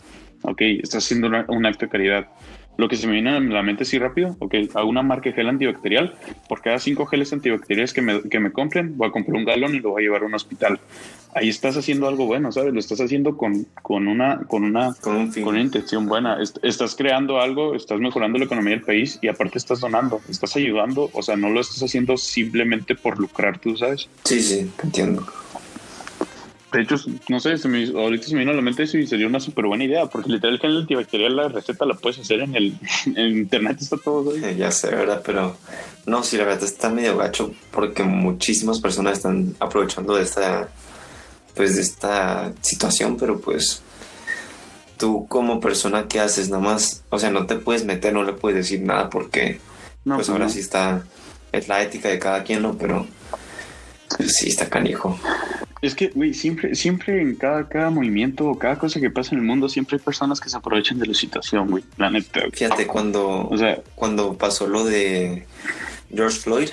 Ok, 0.44 0.60
estás 0.60 1.04
haciendo 1.04 1.26
una- 1.28 1.44
un 1.48 1.66
acto 1.66 1.86
de 1.86 1.90
caridad. 1.90 2.28
Lo 2.76 2.88
que 2.88 2.96
se 2.96 3.06
me 3.06 3.12
viene 3.12 3.30
a 3.30 3.38
la 3.38 3.62
mente 3.62 3.84
así 3.84 3.98
rápido, 4.00 4.34
ok, 4.40 4.54
hago 4.74 4.88
una 4.88 5.02
marca 5.02 5.30
de 5.30 5.36
gel 5.36 5.48
antibacterial. 5.48 6.14
Por 6.48 6.60
cada 6.60 6.80
cinco 6.80 7.06
geles 7.06 7.32
antibacteriales 7.32 7.92
que 7.92 8.02
me, 8.02 8.20
que 8.22 8.40
me 8.40 8.50
compren, 8.50 8.96
voy 8.98 9.08
a 9.08 9.12
comprar 9.12 9.36
un 9.36 9.44
galón 9.44 9.76
y 9.76 9.78
lo 9.80 9.90
voy 9.90 10.02
a 10.02 10.06
llevar 10.06 10.22
a 10.22 10.26
un 10.26 10.34
hospital. 10.34 10.80
Ahí 11.36 11.48
estás 11.48 11.76
haciendo 11.76 12.08
algo 12.08 12.26
bueno, 12.26 12.50
¿sabes? 12.50 12.72
Lo 12.74 12.80
estás 12.80 13.00
haciendo 13.00 13.36
con, 13.36 13.64
con 13.80 14.08
una, 14.08 14.40
con 14.48 14.64
una 14.64 14.92
con 15.44 15.54
una 15.54 15.60
intención 15.62 16.06
buena. 16.06 16.42
Est- 16.42 16.58
Estás 16.64 16.96
creando 16.96 17.40
algo, 17.40 17.76
estás 17.76 18.00
mejorando 18.00 18.38
la 18.38 18.44
economía 18.46 18.72
del 18.72 18.82
país 18.82 19.20
y 19.22 19.28
aparte 19.28 19.58
estás 19.58 19.78
donando, 19.80 20.20
estás 20.28 20.54
ayudando. 20.56 21.10
O 21.12 21.22
sea, 21.22 21.36
no 21.36 21.50
lo 21.50 21.60
estás 21.60 21.80
haciendo 21.82 22.16
simplemente 22.16 22.96
por 22.96 23.20
lucrar, 23.20 23.58
tú 23.60 23.76
sabes. 23.76 24.08
Sí, 24.24 24.40
sí, 24.42 24.68
te 24.76 24.82
entiendo. 24.82 25.24
De 26.74 26.82
hecho, 26.82 26.96
no 27.28 27.40
sé, 27.40 27.56
se 27.58 27.68
me, 27.68 27.80
hizo- 27.82 27.98
ahorita 27.98 28.26
se 28.26 28.34
me 28.34 28.40
vino 28.40 28.52
a 28.52 28.54
la 28.54 28.62
mente 28.62 28.82
eso 28.82 28.98
y 28.98 29.06
sería 29.06 29.26
una 29.26 29.40
súper 29.40 29.66
buena 29.66 29.84
idea, 29.84 30.06
porque 30.06 30.30
literal 30.30 30.54
el 30.54 30.60
gel 30.60 30.76
antibacterial, 30.78 31.36
la 31.36 31.48
receta 31.48 31.86
la 31.86 31.94
puedes 31.94 32.18
hacer 32.18 32.40
en 32.40 32.54
el 32.56 32.78
en 33.14 33.38
internet, 33.38 33.78
está 33.80 33.96
todo. 33.96 34.34
Eh, 34.36 34.56
Ya 34.58 34.70
sé, 34.70 34.88
¿verdad? 34.90 35.22
Pero 35.24 35.56
no, 36.06 36.22
sí, 36.22 36.36
la 36.36 36.44
verdad 36.44 36.64
está 36.64 36.90
medio 36.90 37.16
gacho 37.16 37.52
porque 37.70 38.02
muchísimas 38.02 38.80
personas 38.80 39.18
están 39.18 39.54
aprovechando 39.60 40.14
de 40.16 40.22
esta, 40.22 40.68
pues, 41.54 41.76
de 41.76 41.82
esta 41.82 42.52
situación, 42.60 43.16
pero 43.16 43.40
pues 43.40 43.82
tú 44.96 45.26
como 45.28 45.60
persona, 45.60 46.06
¿qué 46.08 46.20
haces? 46.20 46.48
Nada 46.50 46.62
más, 46.62 47.02
o 47.10 47.18
sea, 47.18 47.30
no 47.30 47.46
te 47.46 47.56
puedes 47.56 47.84
meter, 47.84 48.12
no 48.12 48.22
le 48.24 48.32
puedes 48.32 48.56
decir 48.56 48.80
nada 48.82 49.10
porque 49.10 49.60
No, 50.04 50.14
pues 50.16 50.26
pues 50.26 50.28
ahora 50.30 50.44
no. 50.46 50.50
sí 50.50 50.60
está, 50.60 51.04
es 51.52 51.68
la 51.68 51.82
ética 51.82 52.08
de 52.08 52.18
cada 52.18 52.44
quien, 52.44 52.62
¿no? 52.62 52.76
Pero 52.78 53.06
sí, 54.28 54.48
está 54.48 54.68
canijo. 54.68 55.18
Es 55.82 55.94
que, 55.94 56.08
güey, 56.08 56.32
siempre, 56.32 56.74
siempre 56.74 57.20
en 57.20 57.34
cada, 57.36 57.68
cada 57.68 57.90
movimiento 57.90 58.46
o 58.46 58.58
cada 58.58 58.78
cosa 58.78 59.00
que 59.00 59.10
pasa 59.10 59.34
en 59.34 59.40
el 59.40 59.44
mundo, 59.46 59.68
siempre 59.68 59.96
hay 59.98 60.02
personas 60.02 60.40
que 60.40 60.48
se 60.48 60.56
aprovechan 60.56 60.98
de 60.98 61.06
la 61.06 61.14
situación, 61.14 61.68
güey. 61.70 61.84
La 61.98 62.10
neta. 62.10 62.40
Fíjate, 62.52 62.86
cuando, 62.86 63.48
O 63.48 63.56
sea, 63.58 63.82
cuando 63.94 64.34
pasó 64.38 64.66
lo 64.66 64.84
de 64.84 65.46
George 66.14 66.38
Floyd 66.38 66.70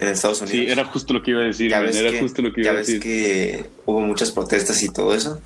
en 0.00 0.08
Estados 0.08 0.40
Unidos. 0.40 0.58
sí, 0.58 0.66
era 0.70 0.84
justo 0.84 1.12
lo 1.12 1.22
que 1.22 1.30
iba 1.32 1.40
a 1.40 1.44
decir, 1.44 1.70
ya 1.70 1.78
güey, 1.78 1.88
ves, 1.92 1.96
era 1.96 2.10
que, 2.10 2.20
justo 2.20 2.42
lo 2.42 2.52
que 2.52 2.62
ya 2.62 2.70
iba 2.70 2.72
a 2.72 2.76
ves 2.78 2.86
decir. 2.86 3.00
que 3.02 3.70
hubo 3.86 4.00
muchas 4.00 4.32
protestas 4.32 4.82
y 4.82 4.92
todo 4.92 5.14
eso. 5.14 5.40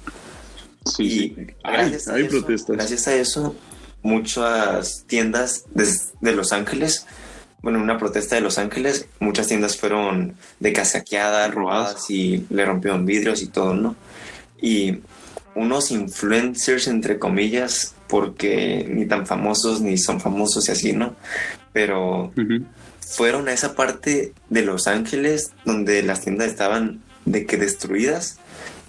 Sí, 0.86 1.02
y 1.04 1.10
sí. 1.10 1.36
Hay, 1.62 1.90
gracias, 1.90 2.08
a 2.08 2.14
hay 2.14 2.22
eso, 2.24 2.30
protestas. 2.30 2.76
gracias 2.76 3.08
a 3.08 3.14
eso, 3.14 3.54
muchas 4.02 5.04
tiendas 5.06 5.64
de, 5.74 5.86
de 6.20 6.32
Los 6.32 6.52
Ángeles, 6.52 7.06
bueno, 7.62 7.78
en 7.78 7.84
una 7.84 7.98
protesta 7.98 8.34
de 8.34 8.40
Los 8.40 8.58
Ángeles, 8.58 9.06
muchas 9.20 9.46
tiendas 9.46 9.76
fueron 9.76 10.34
de 10.60 10.72
casaqueadas, 10.72 11.54
Robadas. 11.54 12.10
y 12.10 12.44
le 12.50 12.64
rompieron 12.64 13.06
vidrios 13.06 13.42
y 13.42 13.46
todo, 13.46 13.74
¿no? 13.74 13.96
Y 14.60 14.98
unos 15.54 15.90
influencers, 15.90 16.88
entre 16.88 17.18
comillas, 17.18 17.94
porque 18.08 18.86
ni 18.88 19.06
tan 19.06 19.26
famosos 19.26 19.80
ni 19.80 19.96
son 19.96 20.20
famosos 20.20 20.68
y 20.68 20.72
así, 20.72 20.92
¿no? 20.92 21.14
Pero 21.72 22.32
fueron 23.00 23.48
a 23.48 23.52
esa 23.52 23.74
parte 23.74 24.32
de 24.50 24.62
Los 24.62 24.86
Ángeles 24.86 25.52
donde 25.64 26.02
las 26.02 26.22
tiendas 26.22 26.48
estaban 26.48 27.00
de 27.24 27.46
que 27.46 27.56
destruidas 27.56 28.38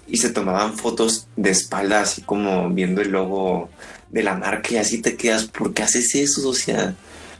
y 0.06 0.18
se 0.18 0.30
tomaban 0.30 0.76
fotos 0.76 1.28
de 1.36 1.50
espalda 1.50 2.00
así 2.00 2.22
como 2.22 2.68
viendo 2.70 3.00
el 3.00 3.12
logo 3.12 3.70
de 4.10 4.22
la 4.22 4.34
marca 4.34 4.72
y 4.72 4.76
así 4.76 5.00
te 5.00 5.16
quedas, 5.16 5.44
¿por 5.44 5.72
qué 5.72 5.82
haces 5.82 6.14
eso? 6.14 6.48
O 6.48 6.54
sea, 6.54 6.94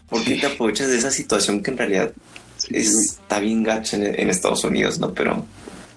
¿por 0.09 0.23
qué 0.25 0.35
Sí. 0.35 0.41
te 0.41 0.47
aprovechas 0.47 0.89
de 0.89 0.97
esa 0.99 1.11
situación 1.11 1.63
que 1.63 1.71
en 1.71 1.79
realidad 1.79 2.13
Sí, 2.57 2.77
está 2.77 3.41
bien 3.41 3.63
gacha 3.65 3.97
en, 3.97 4.19
en 4.19 4.31
Estados 4.31 4.63
Unidos, 4.65 4.99
¿no? 5.01 5.13
Pero 5.13 5.45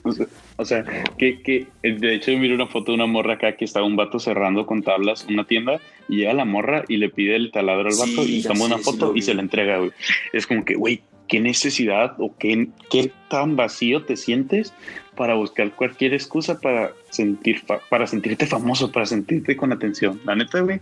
O 0.04 0.12
sea, 0.12 0.26
o 0.58 0.66
sea, 0.66 0.84
que, 1.18 1.40
que 1.42 1.68
eh, 1.84 1.98
de 2.00 2.16
hecho 2.16 2.32
miré 2.32 2.56
una 2.56 2.66
foto 2.68 2.92
de 2.92 2.96
una 2.96 3.06
morra 3.06 3.36
acá 3.36 3.56
que 3.56 3.64
estaba 3.66 3.86
un 3.86 3.96
vato 3.96 4.20
cerrando 4.20 4.66
con 4.66 4.82
tablas 4.82 5.26
una 5.30 5.46
tienda 5.46 5.80
y 6.10 6.18
llega 6.18 6.34
la 6.34 6.46
morra 6.46 6.84
y 6.88 6.98
le 6.98 7.10
pide 7.10 7.36
el 7.36 7.52
taladro 7.52 7.88
al 7.90 7.94
Sí, 7.94 8.00
vato 8.16 8.28
y 8.28 8.42
ya 8.42 8.50
toma 8.50 8.66
una 8.66 8.78
sí 8.80 8.84
foto 8.84 9.14
y 9.16 9.22
se 9.22 9.34
la 9.36 9.42
entrega, 9.44 9.78
güey. 9.78 9.92
Es 10.34 10.48
como 10.48 10.66
que, 10.66 10.74
güey, 10.76 11.04
qué 11.28 11.40
necesidad 11.42 12.16
o 12.18 12.36
qué, 12.38 12.70
qué 12.90 13.12
tan 13.30 13.56
vacío 13.56 14.04
te 14.04 14.18
sientes 14.18 14.74
para 15.16 15.36
buscar 15.36 15.72
cualquier 15.76 16.14
excusa 16.16 16.60
para 16.60 16.92
sentir 17.12 17.62
para 17.90 18.08
sentirte 18.08 18.48
famoso, 18.48 18.92
para 18.92 19.06
sentirte 19.06 19.56
con 19.56 19.72
atención. 19.74 20.20
La 20.26 20.36
neta, 20.36 20.62
güey, 20.62 20.80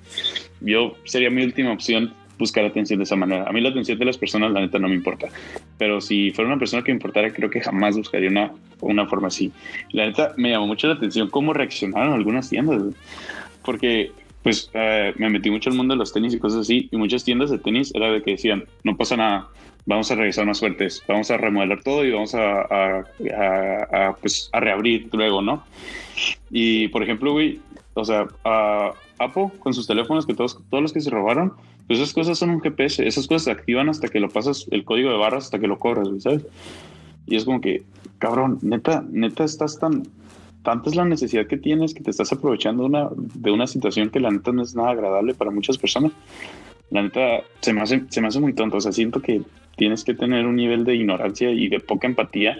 yo 0.61 0.95
sería 1.03 1.29
mi 1.29 1.43
última 1.43 1.73
opción 1.73 2.13
buscar 2.37 2.65
atención 2.65 2.99
de 2.99 3.03
esa 3.03 3.15
manera. 3.15 3.45
A 3.47 3.51
mí 3.51 3.61
la 3.61 3.69
atención 3.69 3.97
de 3.97 4.05
las 4.05 4.17
personas, 4.17 4.51
la 4.51 4.61
neta, 4.61 4.79
no 4.79 4.87
me 4.87 4.95
importa. 4.95 5.27
Pero 5.77 6.01
si 6.01 6.31
fuera 6.31 6.49
una 6.49 6.59
persona 6.59 6.83
que 6.83 6.91
me 6.91 6.97
importara, 6.97 7.31
creo 7.31 7.49
que 7.49 7.61
jamás 7.61 7.97
buscaría 7.97 8.29
una, 8.29 8.51
una 8.81 9.07
forma 9.07 9.27
así. 9.27 9.51
La 9.91 10.05
neta, 10.05 10.33
me 10.37 10.51
llamó 10.51 10.67
mucho 10.67 10.87
la 10.87 10.93
atención 10.93 11.29
cómo 11.29 11.53
reaccionaron 11.53 12.13
algunas 12.13 12.49
tiendas, 12.49 12.81
porque 13.63 14.11
pues 14.43 14.69
eh, 14.73 15.11
me 15.17 15.29
metí 15.31 15.49
mucho 15.49 15.71
el 15.71 15.75
mundo 15.75 15.95
de 15.95 15.97
los 15.97 16.13
tenis 16.13 16.35
y 16.35 16.37
cosas 16.37 16.61
así, 16.61 16.87
y 16.91 16.97
muchas 16.97 17.23
tiendas 17.23 17.49
de 17.49 17.57
tenis 17.57 17.91
era 17.95 18.11
de 18.11 18.21
que 18.21 18.31
decían, 18.31 18.63
no 18.83 18.95
pasa 18.95 19.17
nada, 19.17 19.47
vamos 19.87 20.11
a 20.11 20.15
revisar 20.15 20.45
más 20.45 20.59
suertes, 20.59 21.01
vamos 21.07 21.31
a 21.31 21.37
remodelar 21.37 21.81
todo 21.81 22.05
y 22.05 22.11
vamos 22.11 22.35
a, 22.35 22.61
a, 22.61 24.15
pues, 24.21 24.49
a 24.53 24.59
reabrir 24.59 25.09
luego, 25.13 25.41
¿no? 25.41 25.63
Y 26.51 26.89
por 26.89 27.01
ejemplo, 27.01 27.31
güey, 27.31 27.59
o 27.95 28.05
sea, 28.05 28.27
a 28.43 28.93
Apple 29.17 29.49
con 29.59 29.73
sus 29.73 29.87
teléfonos, 29.87 30.27
que 30.27 30.33
todos, 30.33 30.59
todos 30.69 30.83
los 30.83 30.93
que 30.93 31.01
se 31.01 31.09
robaron, 31.09 31.53
pues 31.87 31.99
esas 31.99 32.13
cosas 32.13 32.37
son 32.37 32.49
un 32.49 32.61
GPS, 32.61 33.07
esas 33.07 33.27
cosas 33.27 33.43
se 33.43 33.51
activan 33.51 33.89
hasta 33.89 34.07
que 34.07 34.19
lo 34.19 34.29
pasas 34.29 34.65
el 34.71 34.83
código 34.83 35.11
de 35.11 35.17
barras, 35.17 35.45
hasta 35.45 35.59
que 35.59 35.67
lo 35.67 35.77
cobras, 35.77 36.07
¿sabes? 36.19 36.45
Y 37.27 37.35
es 37.35 37.45
como 37.45 37.61
que, 37.61 37.83
cabrón, 38.17 38.59
neta, 38.61 39.03
neta 39.09 39.43
estás 39.43 39.79
tan, 39.79 40.03
tanta 40.63 40.89
es 40.89 40.95
la 40.95 41.05
necesidad 41.05 41.47
que 41.47 41.57
tienes 41.57 41.93
que 41.93 42.03
te 42.03 42.11
estás 42.11 42.31
aprovechando 42.31 42.85
una, 42.85 43.09
de 43.15 43.51
una 43.51 43.67
situación 43.67 44.09
que 44.09 44.19
la 44.19 44.31
neta 44.31 44.51
no 44.51 44.63
es 44.63 44.75
nada 44.75 44.91
agradable 44.91 45.33
para 45.33 45.51
muchas 45.51 45.77
personas. 45.77 46.11
La 46.91 47.01
neta 47.01 47.41
se 47.61 47.73
me 47.73 47.81
hace, 47.81 48.03
se 48.09 48.21
me 48.21 48.27
hace 48.27 48.39
muy 48.39 48.53
tonto, 48.53 48.77
o 48.77 48.81
sea, 48.81 48.91
siento 48.91 49.21
que 49.21 49.41
tienes 49.75 50.03
que 50.03 50.13
tener 50.13 50.45
un 50.45 50.55
nivel 50.55 50.83
de 50.85 50.95
ignorancia 50.95 51.49
y 51.51 51.67
de 51.67 51.79
poca 51.79 52.07
empatía 52.07 52.59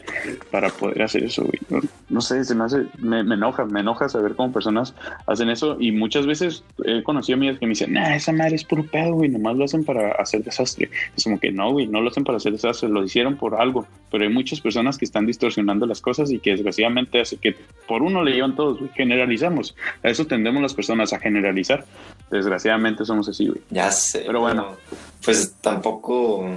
para 0.52 0.70
poder 0.70 1.04
hacer 1.04 1.24
eso, 1.24 1.44
güey. 1.44 1.84
No, 2.10 2.22
sé, 2.22 2.44
se 2.44 2.56
me 2.56 2.66
hace, 2.66 2.86
me, 3.00 3.20
enoja, 3.20 3.66
me 3.66 3.80
enoja 3.80 4.10
saber 4.10 4.36
cómo 4.36 4.52
personas 4.52 4.94
hacen 5.28 5.50
eso 5.50 5.78
y 5.80 5.92
muchas 5.92 6.26
veces 6.26 6.64
he 6.84 7.04
conocido 7.04 7.38
amigas 7.38 7.60
que 7.60 7.66
me 7.66 7.72
dicen, 7.72 7.94
nah, 7.94 8.16
esa 8.16 8.32
madre 8.32 8.56
es 8.56 8.64
puro 8.64 8.84
pedo, 8.84 9.14
güey, 9.14 9.30
nomás 9.30 9.56
lo 9.56 9.66
hacen 9.66 9.84
para 9.84 10.12
hacer 10.14 10.44
desastre. 10.44 10.90
Es 11.16 11.24
como 11.24 11.40
que 11.40 11.52
no, 11.52 11.72
güey, 11.72 11.88
no 11.88 12.02
lo 12.02 12.10
hacen 12.10 12.24
para 12.24 12.38
hacer 12.38 12.52
desastre, 12.52 12.90
lo 12.90 13.04
hicieron 13.04 13.38
por 13.38 13.56
algo, 13.56 13.88
pero 14.12 14.24
hay 14.24 14.34
muchas 14.34 14.62
personas 14.62 14.98
que 14.98 15.06
están 15.06 15.26
distorsionando 15.26 15.86
las 15.86 16.02
cosas 16.02 16.32
y 16.32 16.40
que 16.40 16.52
desgraciadamente 16.52 17.22
hace 17.22 17.38
que 17.38 17.56
por 17.88 18.02
uno 18.02 18.24
le 18.24 18.32
llevan 18.32 18.56
todos, 18.56 18.80
güey, 18.80 18.92
generalizamos. 18.94 19.76
A 20.04 20.10
eso 20.10 20.26
tendemos 20.26 20.62
las 20.62 20.74
personas 20.74 21.14
a 21.14 21.20
generalizar. 21.20 21.86
Desgraciadamente 22.30 23.06
somos 23.06 23.30
así, 23.30 23.48
güey. 23.48 23.62
Ya 23.70 23.92
sé. 23.92 24.24
Pero 24.26 24.42
bueno. 24.42 24.76
pues 25.24 25.56
tampoco 25.62 26.48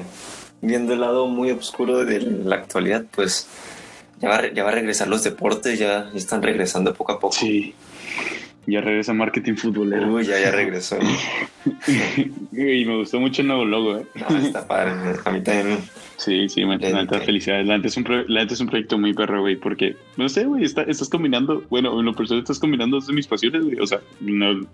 viendo 0.61 0.94
el 0.94 1.01
lado 1.01 1.27
muy 1.27 1.51
oscuro 1.51 2.05
de 2.05 2.21
la 2.21 2.57
actualidad, 2.57 3.05
pues 3.11 3.47
ya 4.21 4.29
va, 4.29 4.53
ya 4.53 4.64
va 4.64 4.71
a 4.71 4.75
regresar 4.75 5.09
los 5.09 5.23
deportes, 5.23 5.79
ya, 5.79 6.11
están 6.14 6.42
regresando 6.42 6.94
poco 6.94 7.12
a 7.12 7.21
poco. 7.21 7.35
Sí. 7.35 7.75
Ya 8.68 8.83
regresa 8.83 9.14
marketing 9.14 9.54
futbolero. 9.54 10.12
Uy, 10.12 10.26
ya, 10.26 10.38
ya 10.38 10.50
regresó. 10.50 10.98
y 12.52 12.85
me 12.85 12.96
gustó 12.98 13.18
mucho 13.18 13.40
el 13.40 13.48
nuevo 13.48 13.64
logo, 13.64 13.98
¿eh? 13.98 14.07
está 14.42 14.68
padre. 14.68 14.92
A 15.24 15.31
mí 15.31 15.40
también 15.40 15.78
Sí, 16.18 16.48
sí, 16.48 16.64
me 16.64 16.78
felicidades. 16.81 17.66
La 17.66 17.76
es, 17.76 17.96
un 17.96 18.24
la 18.26 18.42
es 18.42 18.61
un 18.61 18.66
proyecto 18.66 18.98
muy 18.98 19.14
perro, 19.14 19.40
güey, 19.40 19.54
porque, 19.54 19.94
no 20.16 20.28
sé, 20.28 20.44
güey, 20.44 20.64
estás 20.64 21.09
combinando, 21.09 21.62
bueno, 21.70 21.98
en 21.98 22.07
lo 22.07 22.12
personal 22.12 22.42
estás 22.42 22.59
combinando 22.59 22.96
dos 22.96 23.07
de 23.07 23.12
mis 23.12 23.28
pasiones, 23.28 23.64
güey. 23.64 23.78
O 23.78 23.87
sea, 23.87 24.00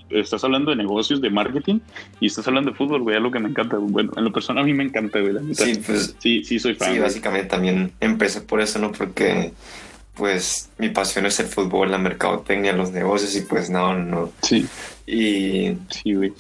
estás 0.09 0.43
hablando 0.43 0.71
de 0.71 0.79
negocios, 0.79 1.21
de 1.21 1.29
marketing 1.29 1.81
y 2.19 2.27
estás 2.27 2.49
hablando 2.49 2.71
de 2.71 2.77
fútbol, 2.77 3.03
güey, 3.03 3.17
algo 3.17 3.31
que 3.31 3.41
me 3.41 3.51
encanta. 3.51 3.77
Bueno, 3.77 4.11
en 4.17 4.25
lo 4.25 4.33
personal 4.33 4.65
a 4.65 4.67
mí 4.67 4.73
me 4.73 4.85
encanta, 4.85 5.21
güey. 5.21 5.35
sí, 5.55 5.81
pues. 5.87 6.17
Sí, 6.19 6.43
sí, 6.45 6.59
soy 6.59 6.75
fan. 6.75 6.95
Sí, 6.95 6.99
básicamente 6.99 7.49
también 7.49 7.93
empecé 8.01 8.41
por 8.41 8.63
eso, 8.63 8.79
¿no? 8.79 8.91
Porque 8.91 9.53
pues 10.15 10.71
mi 10.79 10.91
pasión 10.91 11.27
es 11.27 11.39
el 11.41 11.47
fútbol, 11.47 11.91
la 11.91 11.99
mercadotecnia, 11.99 12.73
los 12.73 12.93
negocios 12.93 13.35
y 13.37 13.43
pues 13.43 13.71
no, 13.71 13.95
no. 13.95 14.33
Sí. 14.43 14.67
Y 15.07 15.77
sí, 15.91 16.15
güey. 16.15 16.33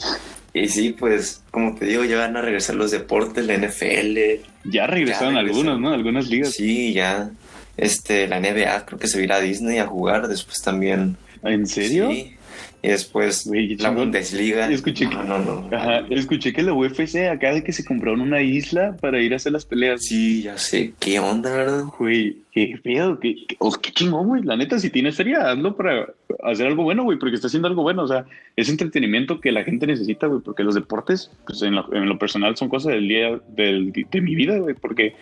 Y 0.52 0.68
sí, 0.68 0.94
pues, 0.96 1.42
como 1.50 1.74
te 1.74 1.86
digo, 1.86 2.04
ya 2.04 2.18
van 2.18 2.36
a 2.36 2.40
regresar 2.40 2.76
los 2.76 2.92
deportes, 2.92 3.44
la 3.44 3.58
NFL. 3.58 4.40
Ya 4.64 4.86
regresaron 4.86 5.36
algunos, 5.36 5.80
¿no? 5.80 5.92
Algunas 5.92 6.28
ligas. 6.28 6.52
Sí, 6.52 6.92
ya. 6.92 7.30
Este, 7.76 8.28
la 8.28 8.38
NBA, 8.38 8.86
creo 8.86 8.98
que 9.00 9.08
se 9.08 9.20
irá 9.22 9.36
a 9.36 9.40
Disney 9.40 9.78
a 9.78 9.86
jugar, 9.86 10.28
después 10.28 10.62
también. 10.62 11.16
¿En 11.42 11.66
serio? 11.66 12.08
Sí. 12.10 12.36
Y 12.82 12.88
después 12.88 13.46
la 13.78 13.90
Bundesliga. 13.90 14.70
Escuché, 14.70 15.08
que, 15.08 15.14
no, 15.16 15.38
no, 15.38 15.68
Ajá, 15.74 16.04
escuché 16.10 16.52
que 16.52 16.62
la 16.62 16.74
UFC 16.74 17.16
acaba 17.32 17.54
de 17.54 17.64
que 17.64 17.72
se 17.72 17.84
compraron 17.84 18.20
una 18.20 18.42
isla 18.42 18.94
para 19.00 19.20
ir 19.20 19.32
a 19.32 19.36
hacer 19.36 19.52
las 19.52 19.64
peleas. 19.64 20.04
Sí, 20.04 20.42
ya 20.42 20.58
sé. 20.58 20.92
¿Qué 21.00 21.18
onda, 21.18 21.50
verdad? 21.50 21.84
Güey, 21.98 22.43
qué 22.54 22.78
feo, 22.82 23.18
qué, 23.18 23.34
qué, 23.48 23.56
oh, 23.58 23.72
qué 23.72 23.90
chingón, 23.90 24.28
güey. 24.28 24.42
La 24.44 24.56
neta, 24.56 24.78
si 24.78 24.88
tienes 24.88 25.16
feria, 25.16 25.50
hazlo 25.50 25.76
para 25.76 26.14
hacer 26.44 26.68
algo 26.68 26.84
bueno, 26.84 27.02
güey, 27.02 27.18
porque 27.18 27.34
está 27.34 27.48
haciendo 27.48 27.66
algo 27.66 27.82
bueno. 27.82 28.04
O 28.04 28.08
sea, 28.08 28.26
es 28.54 28.68
entretenimiento 28.68 29.40
que 29.40 29.50
la 29.50 29.64
gente 29.64 29.88
necesita, 29.88 30.28
güey, 30.28 30.40
porque 30.40 30.62
los 30.62 30.76
deportes, 30.76 31.32
pues 31.46 31.60
en 31.62 31.74
lo, 31.74 31.92
en 31.92 32.08
lo 32.08 32.16
personal 32.16 32.56
son 32.56 32.68
cosas 32.68 32.92
del 32.92 33.08
día 33.08 33.40
del, 33.48 33.92
de 33.92 34.20
mi 34.20 34.36
vida, 34.36 34.56
güey, 34.58 34.76
porque 34.76 35.16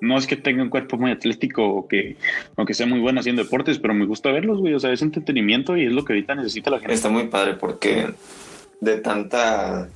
no 0.00 0.16
es 0.16 0.28
que 0.28 0.36
tenga 0.36 0.62
un 0.62 0.70
cuerpo 0.70 0.96
muy 0.96 1.10
atlético 1.10 1.66
o 1.66 1.88
que, 1.88 2.16
aunque 2.56 2.72
sea 2.72 2.86
muy 2.86 3.00
bueno 3.00 3.18
haciendo 3.18 3.42
deportes, 3.42 3.80
pero 3.80 3.92
me 3.92 4.06
gusta 4.06 4.30
verlos, 4.30 4.60
güey. 4.60 4.74
O 4.74 4.78
sea, 4.78 4.92
es 4.92 5.02
entretenimiento 5.02 5.76
y 5.76 5.86
es 5.86 5.92
lo 5.92 6.04
que 6.04 6.12
ahorita 6.12 6.36
necesita 6.36 6.70
la 6.70 6.78
gente. 6.78 6.94
Está 6.94 7.08
muy 7.08 7.26
padre 7.26 7.54
porque 7.54 8.06
de 8.80 8.98
tanta, 8.98 9.88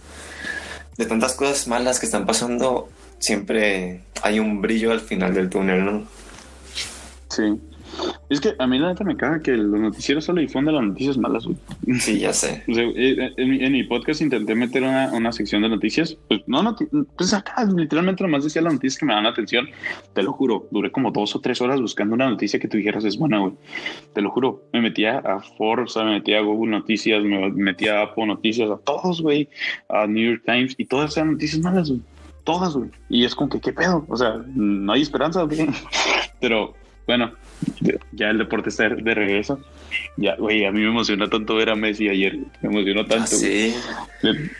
de 0.98 1.06
tantas 1.06 1.36
cosas 1.36 1.68
malas 1.68 2.00
que 2.00 2.06
están 2.06 2.26
pasando, 2.26 2.88
siempre 3.20 4.00
hay 4.24 4.40
un 4.40 4.60
brillo 4.60 4.90
al 4.90 5.00
final 5.00 5.32
del 5.34 5.48
túnel, 5.48 5.84
¿no? 5.84 6.19
Sí. 7.30 7.60
Es 8.28 8.40
que 8.40 8.54
a 8.58 8.66
mí 8.66 8.78
la 8.78 8.88
neta 8.88 9.04
me 9.04 9.16
caga 9.16 9.40
que 9.40 9.52
los 9.52 9.80
noticieros 9.80 10.24
solo 10.24 10.40
difunden 10.40 10.74
las 10.74 10.84
noticias 10.84 11.18
malas, 11.18 11.46
Sí, 11.98 12.20
ya 12.20 12.32
sé. 12.32 12.62
Eh, 13.02 13.32
en, 13.36 13.72
mi 13.72 13.84
podcast 13.84 14.20
intenté 14.20 14.54
meter 14.54 14.82
una, 14.82 15.32
sección 15.32 15.62
de 15.62 15.68
noticias. 15.68 16.16
Pues 16.28 16.40
no, 16.46 16.62
no, 16.62 16.76
pues 17.16 17.34
acá 17.34 17.64
literalmente 17.64 18.22
nomás 18.22 18.44
decía 18.44 18.62
las 18.62 18.74
noticias 18.74 18.98
que 18.98 19.06
me 19.06 19.14
dan 19.14 19.26
atención. 19.26 19.68
Te 20.12 20.22
lo 20.22 20.32
juro, 20.32 20.68
duré 20.70 20.90
como 20.92 21.10
dos 21.10 21.34
o 21.36 21.40
tres 21.40 21.60
horas 21.60 21.80
buscando 21.80 22.14
una 22.14 22.28
noticia 22.28 22.58
que 22.58 22.68
tú 22.68 22.76
dijeras 22.76 23.04
es 23.04 23.18
buena, 23.18 23.38
güey. 23.38 23.52
Te 24.12 24.20
lo 24.20 24.30
juro. 24.30 24.62
Me 24.72 24.80
metía 24.80 25.18
a 25.18 25.40
Forbes, 25.40 25.96
me 25.96 26.12
metía 26.12 26.38
a 26.38 26.42
Google 26.42 26.70
Noticias, 26.70 27.22
me 27.22 27.50
metía 27.50 28.00
a 28.00 28.02
Apple 28.04 28.26
Noticias, 28.26 28.70
a 28.70 28.76
todos, 28.78 29.20
güey, 29.20 29.48
a 29.88 30.06
New 30.06 30.30
York 30.30 30.42
Times 30.46 30.74
y 30.78 30.84
todas 30.84 31.12
esas 31.12 31.26
noticias 31.26 31.60
malas, 31.60 31.88
güey. 31.88 32.00
Todas, 32.44 32.74
güey. 32.74 32.90
Y 33.08 33.24
es 33.24 33.34
como 33.34 33.50
que, 33.50 33.60
¿qué 33.60 33.72
pedo? 33.72 34.04
O 34.08 34.16
sea, 34.16 34.42
no 34.54 34.92
hay 34.92 35.02
esperanza, 35.02 35.42
güey. 35.42 35.68
Pero 36.40 36.74
bueno, 37.10 37.32
ya 38.12 38.30
el 38.30 38.38
deporte 38.38 38.68
está 38.68 38.88
de 38.88 39.14
regreso. 39.14 39.58
Ya, 40.16 40.36
güey, 40.36 40.64
a 40.64 40.70
mí 40.70 40.78
me 40.80 40.90
emocionó 40.90 41.28
tanto 41.28 41.56
ver 41.56 41.70
a 41.70 41.74
Messi 41.74 42.08
ayer. 42.08 42.38
Me 42.62 42.68
emocionó 42.68 43.04
tanto. 43.04 43.26
Sí. 43.26 43.74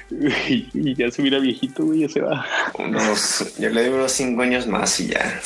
Y, 0.48 0.94
ya 0.96 1.10
se 1.12 1.22
mira 1.22 1.38
viejito, 1.38 1.84
güey, 1.84 2.00
ya 2.00 2.08
se 2.08 2.20
va. 2.20 2.44
Unos, 2.76 3.56
yo 3.56 3.70
le 3.70 3.84
digo 3.84 3.96
unos 3.96 4.10
cinco 4.10 4.42
años 4.42 4.66
más 4.66 4.98
y 4.98 5.06
ya. 5.06 5.40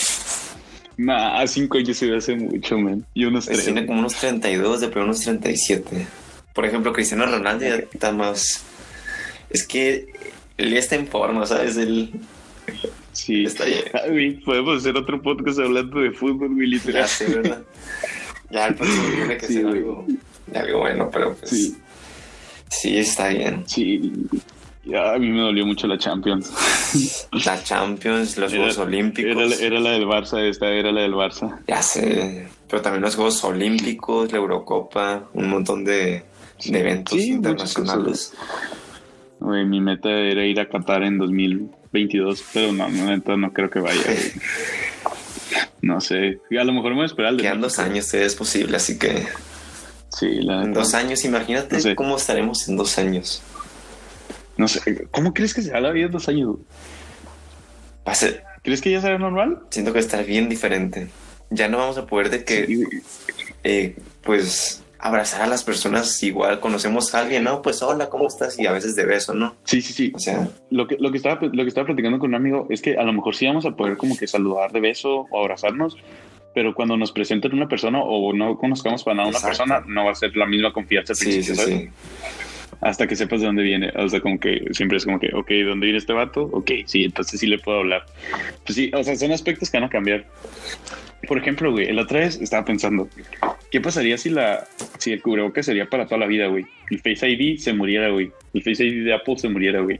Nah, 0.97 1.47
cinco 1.47 1.77
años 1.77 1.99
se 1.99 2.11
ve 2.11 2.17
hace 2.17 2.37
mucho, 2.37 2.79
man. 2.79 3.05
Y 3.12 3.27
unos 3.27 3.47
pues 3.47 3.64
Tiene 3.64 3.85
como 3.85 3.99
unos 3.99 4.14
32, 4.14 4.81
de 4.81 4.88
pero 4.88 5.05
unos 5.05 5.21
37. 5.21 6.07
Por 6.55 6.64
ejemplo, 6.64 6.93
Cristiano 6.95 7.27
Ronaldo 7.27 7.67
ya 7.67 7.75
está 7.75 8.12
más. 8.12 8.64
Es 9.51 9.67
que 9.67 10.07
él 10.57 10.73
ya 10.73 10.79
está 10.79 10.95
en 10.95 11.07
forma, 11.07 11.45
¿sabes? 11.45 11.77
Él 11.77 12.12
Sí, 13.14 13.44
está 13.44 13.64
bien. 13.64 14.40
Podemos 14.44 14.79
hacer 14.79 14.96
otro 14.96 15.22
podcast 15.22 15.59
hablando 15.59 16.00
de 16.00 16.11
fútbol, 16.11 16.50
mi 16.50 16.66
literal. 16.66 17.03
Ya 17.03 17.09
sé, 17.09 17.27
¿verdad? 17.35 17.62
Ya 18.50 18.66
el 18.66 18.74
próximo 18.74 19.05
tiene 19.14 19.37
que 19.38 19.46
ser 19.46 19.66
algo, 19.66 20.07
algo, 20.55 20.79
bueno, 20.79 21.11
pero 21.11 21.35
pues. 21.35 21.50
Sí. 21.50 21.77
sí, 22.68 22.98
está 22.98 23.29
bien. 23.29 23.64
Sí. 23.66 24.12
Ya, 24.85 25.14
a 25.14 25.18
mí 25.18 25.29
me 25.29 25.40
dolió 25.40 25.64
mucho 25.64 25.87
la 25.87 25.96
Champions. 25.96 26.53
La 27.44 27.62
Champions, 27.62 28.37
los 28.37 28.53
Juegos 28.53 28.79
Olímpicos. 28.79 29.61
Era, 29.61 29.81
la 29.81 29.92
del 29.92 30.07
Barça, 30.07 30.40
esta 30.42 30.68
era 30.68 30.92
la 30.92 31.00
del 31.00 31.14
Barça. 31.14 31.59
Ya 31.66 31.83
sé, 31.83 32.46
pero 32.68 32.83
también 32.83 33.03
los 33.03 33.14
Juegos 33.14 33.42
Olímpicos, 33.44 34.31
la 34.31 34.38
Eurocopa, 34.38 35.29
un 35.33 35.48
montón 35.48 35.85
de, 35.85 36.24
de 36.64 36.79
eventos 36.79 37.18
internacionales. 37.18 38.35
Mi 39.45 39.81
meta 39.81 40.11
era 40.11 40.45
ir 40.45 40.61
a 40.61 40.69
Qatar 40.69 41.03
en 41.03 41.19
2000 41.19 41.71
22, 41.95 42.45
pero 42.53 42.73
no, 42.73 42.89
no, 42.89 43.37
no 43.37 43.53
creo 43.53 43.71
que 43.71 43.81
vaya. 43.81 44.03
No 45.81 46.01
sé, 46.01 46.41
a 46.59 46.65
lo 46.65 46.73
mejor 46.73 46.91
me 46.91 46.97
voy 46.97 47.03
a 47.03 47.07
esperar. 47.07 47.37
Quedan 47.37 47.61
dos 47.61 47.79
años, 47.79 48.13
es 48.15 48.35
posible, 48.35 48.75
así 48.77 48.99
que. 48.99 49.27
Sí, 50.09 50.41
la 50.41 50.63
En 50.63 50.73
dos 50.73 50.95
años, 50.95 51.25
imagínate 51.27 51.95
cómo 51.95 52.17
estaremos 52.17 52.67
en 52.69 52.77
dos 52.77 52.99
años. 52.99 53.43
No 54.57 54.67
sé, 54.67 55.07
¿cómo 55.11 55.35
crees 55.35 55.53
que 55.53 55.61
será 55.61 55.81
la 55.83 55.91
vida 55.91 56.07
en 56.07 56.13
dos 56.13 56.27
años? 56.29 56.57
Va 58.09 58.13
a 58.13 58.15
ser. 58.15 58.45
¿Crees 58.63 58.81
que 58.81 58.91
ya 58.91 59.03
será 59.03 59.19
normal? 59.19 59.61
Siento 59.69 59.93
que 59.93 59.99
estará 59.99 60.23
bien 60.23 60.49
diferente. 60.49 61.09
Ya 61.51 61.69
no 61.69 61.77
vamos 61.77 61.99
a 61.99 62.07
poder 62.07 62.31
de 62.31 62.45
que. 62.45 62.79
Eh, 63.63 63.97
pues 64.23 64.83
abrazar 64.99 65.43
a 65.43 65.47
las 65.47 65.65
personas 65.65 66.23
igual, 66.23 66.61
conocemos 66.61 67.15
a 67.15 67.21
alguien, 67.21 67.45
¿no? 67.45 67.63
Pues 67.63 67.83
hola, 67.83 68.09
¿cómo 68.09 68.27
estás? 68.27 68.59
Y 68.59 68.67
a 68.67 68.73
veces 68.73 68.97
de 68.97 69.05
beso, 69.05 69.35
¿no? 69.35 69.57
Sí, 69.65 69.83
sí, 69.83 69.93
sí. 69.93 70.13
O 70.15 70.19
sea, 70.19 70.49
Lo 70.71 70.87
que, 70.87 70.97
lo 70.99 71.11
que 71.11 71.19
estaba 71.19 71.39
lo 71.41 71.63
que 71.63 71.69
estaba 71.69 71.87
platicando 71.87 72.19
con 72.19 72.31
un 72.31 72.37
amigo 72.37 72.67
es 72.71 72.81
que 72.81 72.97
a 72.97 73.03
lo 73.03 73.13
mejor 73.13 73.35
sí 73.35 73.47
vamos 73.47 73.67
a 73.67 73.73
poder 73.73 73.97
como 73.97 74.17
que 74.17 74.27
saludar 74.27 74.73
de 74.73 74.81
beso 74.81 75.27
o 75.31 75.41
abrazarnos, 75.41 75.97
pero 76.55 76.75
cuando 76.75 76.97
nos 76.97 77.13
presenten 77.13 77.53
una 77.53 77.69
persona 77.69 78.01
o 78.03 78.33
no 78.33 78.57
conozcamos 78.57 79.03
para 79.05 79.17
nada 79.17 79.27
a 79.27 79.31
una 79.31 79.39
Exacto. 79.39 79.65
persona, 79.65 79.85
no 79.87 80.05
va 80.05 80.13
a 80.13 80.15
ser 80.15 80.37
la 80.37 80.47
misma 80.47 80.73
confianza 80.73 81.13
al 81.13 81.17
sí, 81.17 81.25
principio, 81.25 81.55
sí, 81.55 81.61
¿sabes? 81.61 81.81
sí. 81.81 81.89
Hasta 82.81 83.07
que 83.07 83.17
sepas 83.17 83.41
de 83.41 83.47
dónde 83.47 83.63
viene. 83.63 83.93
O 83.97 84.09
sea, 84.09 84.21
como 84.21 84.39
que 84.39 84.63
siempre 84.73 84.99
es 84.99 85.05
como 85.05 85.19
que, 85.19 85.31
ok, 85.35 85.49
¿de 85.49 85.65
dónde 85.65 85.87
viene 85.87 85.99
este 85.99 86.13
vato? 86.13 86.43
Ok, 86.53 86.71
sí, 86.87 87.05
entonces 87.05 87.41
sí 87.41 87.47
le 87.47 87.59
puedo 87.59 87.79
hablar. 87.79 88.05
Pues 88.65 88.77
sí, 88.77 88.91
o 88.95 89.03
sea, 89.03 89.17
son 89.17 89.33
aspectos 89.33 89.71
que 89.71 89.79
van 89.79 89.85
a 89.85 89.89
cambiar. 89.89 90.27
Por 91.27 91.39
ejemplo, 91.39 91.73
güey, 91.73 91.89
el 91.89 91.99
otra 91.99 92.21
vez 92.21 92.39
estaba 92.41 92.65
pensando, 92.65 93.09
¿qué 93.75 93.81
pasaría 93.81 94.17
si 94.17 94.31
la 94.31 94.69
si 94.99 95.11
el 95.11 95.21
cubrebocas 95.21 95.67
sería 95.67 95.91
para 95.91 96.05
toda 96.07 96.19
la 96.19 96.27
vida, 96.27 96.47
güey? 96.47 96.65
El 96.91 96.99
Face 97.01 97.29
ID 97.29 97.59
se 97.59 97.73
muriera, 97.73 98.09
güey. 98.11 98.31
El 98.53 98.63
Face 98.63 98.85
ID 98.85 99.05
de 99.05 99.13
Apple 99.13 99.37
se 99.37 99.49
muriera, 99.49 99.81
güey. 99.81 99.99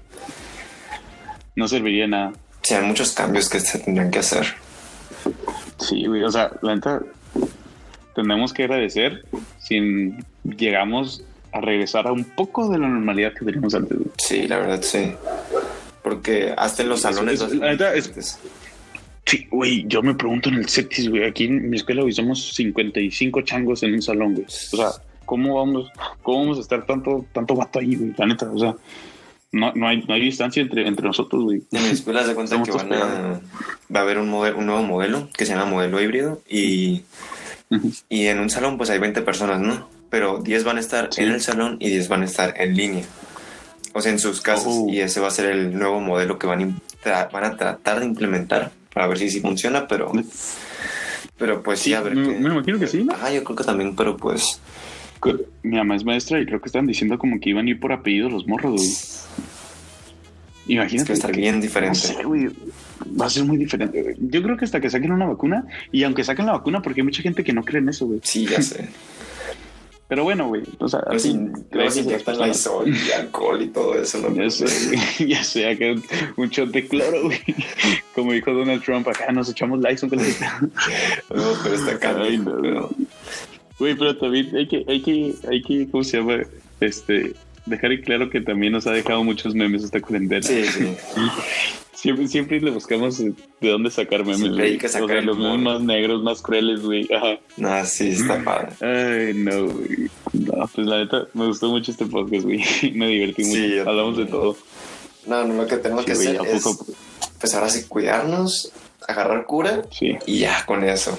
No 1.57 1.67
serviría 1.67 2.03
de 2.05 2.09
nada. 2.09 2.33
Sí, 2.63 2.75
hay 2.75 2.85
muchos 2.87 3.11
cambios 3.11 3.49
que 3.49 3.59
se 3.59 3.81
tendrán 3.81 4.13
que 4.13 4.21
hacer. 4.21 4.47
Sí, 5.81 6.07
güey, 6.07 6.23
o 6.23 6.31
sea, 6.31 6.53
la 6.63 6.77
neta, 6.77 7.01
tenemos 8.15 8.53
que 8.53 8.63
agradecer 8.63 9.25
si 9.59 10.15
llegamos 10.45 11.25
a 11.53 11.61
regresar 11.61 12.07
a 12.07 12.13
un 12.13 12.23
poco 12.23 12.69
de 12.69 12.79
la 12.79 12.87
normalidad 12.87 13.33
que 13.33 13.45
teníamos 13.45 13.75
antes, 13.75 13.99
güey. 13.99 14.11
Sí, 14.19 14.47
la 14.47 14.59
verdad, 14.59 14.83
sí. 14.83 15.13
Porque 16.05 16.55
hasta 16.57 16.83
en 16.85 16.91
los 16.91 17.01
salones... 17.01 17.41
eso- 17.41 17.53
la 17.55 17.73
neta 17.73 17.93
es- 17.93 18.39
Sí, 19.27 19.47
güey, 19.51 19.85
yo 19.89 20.03
me 20.03 20.15
pregunto 20.15 20.51
en 20.51 20.57
el 20.57 20.69
CETIS, 20.69 21.09
güey, 21.09 21.25
aquí 21.25 21.45
en 21.45 21.71
mi 21.71 21.77
escuela, 21.77 22.03
güey, 22.03 22.13
somos 22.13 22.53
55 22.55 23.41
changos 23.43 23.83
en 23.83 23.95
un 23.95 24.03
salón, 24.03 24.35
güey. 24.35 24.47
O 24.47 24.77
sea, 24.77 24.91
¿cómo 25.25 25.57
vamos, 25.57 25.91
cómo 26.23 26.41
vamos 26.41 26.59
a 26.59 26.61
estar 26.61 26.85
tanto, 26.85 27.25
tanto 27.33 27.55
vato 27.55 27.79
ahí, 27.79 27.97
güey? 27.97 28.13
La 28.19 28.27
neta, 28.27 28.51
o 28.51 28.59
sea, 28.59 28.77
no, 29.53 29.73
no, 29.75 29.89
hay, 29.89 30.05
no 30.07 30.15
hay 30.15 30.21
distancia 30.21 30.61
entre, 30.61 30.87
entre 30.87 31.07
nosotros, 31.07 31.43
güey. 31.43 31.63
En 31.73 31.83
mi 31.85 31.89
escuela 31.91 32.25
se 32.25 32.35
cuenta 32.35 32.63
que 32.63 32.71
van 32.71 32.93
a, 32.93 33.41
va 33.95 34.01
a 34.01 34.03
haber 34.03 34.19
un, 34.19 34.29
modelo, 34.29 34.59
un 34.59 34.67
nuevo 34.67 34.83
modelo 34.83 35.29
que 35.37 35.47
se 35.47 35.55
llama 35.55 35.71
modelo 35.71 36.03
híbrido 36.03 36.43
y, 36.49 37.03
y 38.09 38.27
en 38.27 38.41
un 38.41 38.51
salón 38.51 38.77
pues 38.77 38.91
hay 38.91 38.99
20 38.99 39.23
personas, 39.23 39.61
¿no? 39.61 39.89
Pero 40.11 40.39
10 40.43 40.65
van 40.65 40.77
a 40.77 40.81
estar 40.81 41.09
Sí. 41.13 41.23
en 41.23 41.31
el 41.31 41.41
salón 41.41 41.77
y 41.81 41.89
10 41.89 42.09
van 42.09 42.23
a 42.23 42.25
estar 42.27 42.55
en 42.61 42.77
línea. 42.77 43.05
O 43.95 44.01
sea, 44.03 44.11
en 44.13 44.19
sus 44.19 44.41
casas. 44.41 44.67
Oh. 44.69 44.89
Y 44.91 45.01
ese 45.01 45.21
va 45.21 45.29
a 45.29 45.31
ser 45.31 45.47
el 45.47 45.79
nuevo 45.79 46.01
modelo 46.01 46.39
que 46.39 46.49
van, 46.49 46.81
van 47.05 47.45
a 47.45 47.57
tratar 47.57 48.01
de 48.01 48.07
implementar 48.07 48.73
para 48.95 49.07
ver 49.09 49.19
si 49.19 49.29
sí 49.31 49.41
funciona, 49.41 49.87
pero... 49.87 50.11
Pero 51.37 51.63
pues 51.63 51.81
sí, 51.81 51.91
Sí, 51.91 51.95
a 51.95 52.01
ver 52.01 52.15
me, 52.15 52.39
me 52.39 52.49
imagino 52.55 52.79
que 52.79 52.87
sí, 52.87 53.03
¿no? 53.05 53.13
Ajá, 53.13 53.31
yo 53.33 53.43
creo 53.45 53.57
que 53.57 53.65
también, 53.65 53.95
pero 53.97 54.17
pues... 54.17 54.61
Mi 55.63 55.77
mamá 55.79 55.97
es 55.97 56.05
maestra 56.05 56.39
y 56.41 56.47
creo 56.47 56.61
que 56.61 56.67
estaban 56.67 56.87
diciendo 56.87 57.19
como 57.19 57.41
que 57.41 57.51
iban 57.51 57.67
a 57.67 57.71
ir 57.71 57.81
por 57.81 57.93
apellido 57.93 58.29
los 58.29 58.47
morros, 58.47 58.73
güey. 58.75 58.87
Es 58.87 59.27
Imagínate. 60.67 61.07
que 61.07 61.13
va 61.13 61.15
a 61.15 61.19
estar 61.19 61.37
bien 61.37 61.57
No 61.57 61.63
diferente. 61.63 61.99
sé, 61.99 62.23
güey. 62.25 62.49
Va 63.21 63.27
a 63.27 63.31
ser 63.31 63.45
muy 63.45 63.57
diferente, 63.57 64.03
güey. 64.03 64.17
Yo 64.19 64.43
creo 64.43 64.57
que 64.57 64.65
hasta 64.67 64.81
que 64.81 64.91
saquen 64.91 65.13
una 65.13 65.27
vacuna, 65.27 65.67
y 65.93 66.05
aunque 66.05 66.25
saquen 66.25 66.47
la 66.47 66.53
vacuna, 66.53 66.83
porque 66.83 67.01
hay 67.01 67.05
mucha 67.07 67.23
gente 67.23 67.43
que 67.43 67.53
no 67.55 67.65
cree 67.65 67.81
en 67.81 67.89
eso, 67.89 68.07
güey. 68.07 68.21
Sí, 68.23 68.47
ya 68.47 68.61
sé. 68.63 68.89
Pero 70.09 70.25
bueno, 70.25 70.49
güey. 70.49 70.63
O 70.79 70.89
sea, 70.89 71.01
Pero 71.01 71.17
así, 71.17 71.33
si 71.33 71.39
luego 71.39 71.55
se 71.57 71.65
gracias 71.71 71.77
a 71.77 71.87
las 71.87 71.97
inyectan 71.97 72.25
personas. 72.25 72.49
Lysol 72.49 72.95
y 72.95 73.13
alcohol 73.13 73.63
y 73.63 73.69
todo 73.69 73.95
eso, 73.99 74.19
¿no? 74.19 74.35
Ya 74.35 74.51
sé, 74.51 74.65
güey. 74.87 75.01
ya 75.31 75.45
sé, 75.45 75.69
acá 75.69 75.85
un, 76.37 76.49
shot 76.49 76.71
de 76.71 76.87
cloro, 76.87 77.23
güey. 77.25 77.41
Como 78.15 78.33
dijo 78.33 78.53
Donald 78.53 78.83
Trump, 78.83 79.09
acá 79.09 79.33
nos 79.33 79.49
echamos 79.51 79.81
la 79.81 79.91
No, 79.93 81.53
pero 81.63 81.75
está 81.75 81.99
caliente. 81.99 82.51
no, 82.51 82.91
Güey, 83.79 83.97
pero 83.97 84.17
también 84.17 84.55
hay 84.55 84.69
que, 84.69 84.85
hay 84.87 85.03
que, 85.03 85.35
hay 85.49 85.63
que, 85.63 85.89
¿cómo 85.91 86.05
se 86.05 86.19
llama? 86.19 86.43
Este, 86.81 87.35
dejar 87.67 87.93
en 87.93 88.03
claro 88.03 88.31
que 88.31 88.41
también 88.41 88.73
nos 88.73 88.87
ha 88.87 88.93
dejado 88.93 89.25
muchos 89.25 89.55
memes 89.55 89.83
esta 89.83 90.01
cuarentena. 90.01 90.43
Sí, 90.43 90.65
sí. 90.65 90.87
Siempre, 91.95 92.29
siempre 92.29 92.61
le 92.61 92.71
buscamos 92.71 93.19
de 93.19 93.35
dónde 93.61 93.91
sacar 93.91 94.21
memes. 94.21 94.39
Siempre 94.39 94.63
hay 94.65 94.71
güey. 94.71 94.79
que 94.79 94.89
sacar 94.89 95.05
o 95.05 95.09
sea, 95.09 95.21
los 95.23 95.39
memes 95.39 95.61
más 95.61 95.81
negros, 95.81 96.23
más 96.23 96.43
crueles, 96.43 96.83
güey. 96.83 97.09
Ajá. 97.15 97.39
No, 97.57 97.85
sí, 97.87 98.09
está 98.11 98.43
padre. 98.45 98.69
Ay, 98.81 99.35
no, 99.35 99.67
güey. 99.67 100.11
No, 100.33 100.69
pues 100.75 100.87
la 100.87 100.99
neta, 100.99 101.27
me 101.35 101.47
gustó 101.47 101.69
mucho 101.71 101.91
este 101.93 102.07
podcast, 102.07 102.45
güey. 102.45 102.63
Me 102.95 103.09
divertí 103.09 103.45
Sí, 103.45 103.51
mucho. 103.51 103.75
yo 103.75 103.89
Hablamos 103.89 104.17
de 104.19 104.27
todo. 104.27 104.57
No, 105.27 105.45
no, 105.45 105.55
lo 105.63 105.67
que 105.67 105.77
tenemos 105.79 106.05
Sí, 106.05 106.07
que 106.07 106.13
hacer 106.13 106.41
¿a 106.41 106.43
es, 106.45 106.63
poco? 106.63 106.87
pues 107.41 107.55
ahora 107.55 107.69
sí, 107.71 107.85
cuidarnos, 107.89 108.73
agarrar 109.09 109.47
cura 109.47 109.83
Sí. 109.91 110.17
y 110.27 110.41
ya 110.41 110.67
con 110.67 110.85
eso. 110.85 111.17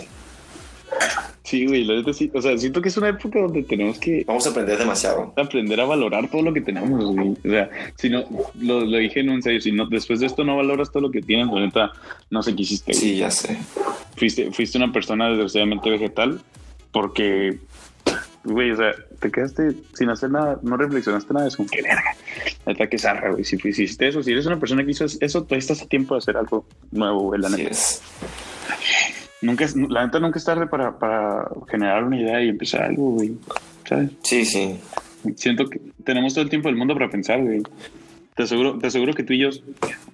Sí, 1.45 1.67
güey, 1.67 1.83
la 1.83 1.93
neta 1.93 2.11
sí. 2.11 2.31
O 2.33 2.41
sea, 2.41 2.57
siento 2.57 2.81
que 2.81 2.89
es 2.89 2.97
una 2.97 3.09
época 3.09 3.39
donde 3.39 3.61
tenemos 3.61 3.99
que 3.99 4.23
Vamos 4.25 4.47
a 4.47 4.49
aprender 4.49 4.79
demasiado. 4.79 5.31
aprender 5.37 5.79
a 5.79 5.85
valorar 5.85 6.27
todo 6.29 6.41
lo 6.41 6.51
que 6.51 6.61
tenemos, 6.61 7.05
güey. 7.05 7.29
O 7.29 7.37
sea, 7.49 7.69
si 7.97 8.09
no, 8.09 8.25
lo, 8.59 8.81
lo 8.83 8.97
dije 8.97 9.19
en 9.19 9.29
un 9.29 9.35
ensayo, 9.35 9.61
si 9.61 9.71
no, 9.71 9.85
después 9.85 10.19
de 10.19 10.25
esto 10.25 10.43
no 10.43 10.57
valoras 10.57 10.91
todo 10.91 11.03
lo 11.03 11.11
que 11.11 11.21
tienes, 11.21 11.47
la 11.47 11.59
neta, 11.61 11.91
no 12.31 12.41
sé 12.41 12.55
qué 12.55 12.63
hiciste. 12.63 12.93
güey. 12.93 12.99
Sí, 12.99 13.17
ya 13.17 13.29
sé. 13.29 13.57
Fuiste, 14.17 14.51
fuiste 14.51 14.79
una 14.79 14.91
persona 14.91 15.29
desgraciadamente 15.29 15.87
vegetal 15.87 16.41
porque, 16.91 17.59
güey, 18.43 18.71
o 18.71 18.77
sea, 18.77 18.95
te 19.19 19.29
quedaste 19.29 19.75
sin 19.93 20.09
hacer 20.09 20.31
nada, 20.31 20.59
no 20.63 20.77
reflexionaste 20.77 21.31
nada, 21.31 21.47
es 21.47 21.55
como 21.55 21.69
que 21.69 21.83
verga. 21.83 22.15
La 22.65 22.73
neta 22.73 22.87
que 22.87 22.97
zarra, 22.97 23.29
güey. 23.31 23.43
Si 23.43 23.55
hiciste 23.63 24.07
eso, 24.07 24.23
si 24.23 24.31
eres 24.31 24.47
una 24.47 24.59
persona 24.59 24.83
que 24.83 24.89
hizo 24.89 25.05
eso, 25.05 25.43
todavía 25.43 25.59
estás 25.59 25.83
a 25.83 25.85
tiempo 25.85 26.15
de 26.15 26.19
hacer 26.19 26.37
algo 26.37 26.65
nuevo, 26.91 27.19
güey, 27.19 27.39
la 27.39 27.49
neta. 27.49 27.69
es. 27.69 28.01
Nunca 29.45 29.63
es, 29.63 29.75
la 29.75 30.05
neta 30.05 30.19
nunca 30.19 30.39
es 30.39 30.45
tarde 30.45 30.65
para, 30.65 30.97
para 30.97 31.47
generar 31.69 32.03
una 32.03 32.19
idea 32.19 32.43
y 32.43 32.49
empezar 32.49 32.81
algo, 32.81 33.11
güey. 33.11 33.35
¿Sabes? 33.87 34.09
Sí, 34.23 34.43
sí. 34.43 34.79
Siento 35.35 35.69
que 35.69 35.79
tenemos 36.03 36.33
todo 36.33 36.43
el 36.43 36.49
tiempo 36.49 36.67
del 36.67 36.77
mundo 36.77 36.95
para 36.95 37.09
pensar, 37.09 37.41
güey. 37.41 37.61
Te 38.35 38.43
aseguro, 38.43 38.79
te 38.79 38.87
aseguro 38.87 39.13
que 39.13 39.23
tú 39.23 39.33
y 39.33 39.39
yo, 39.39 39.49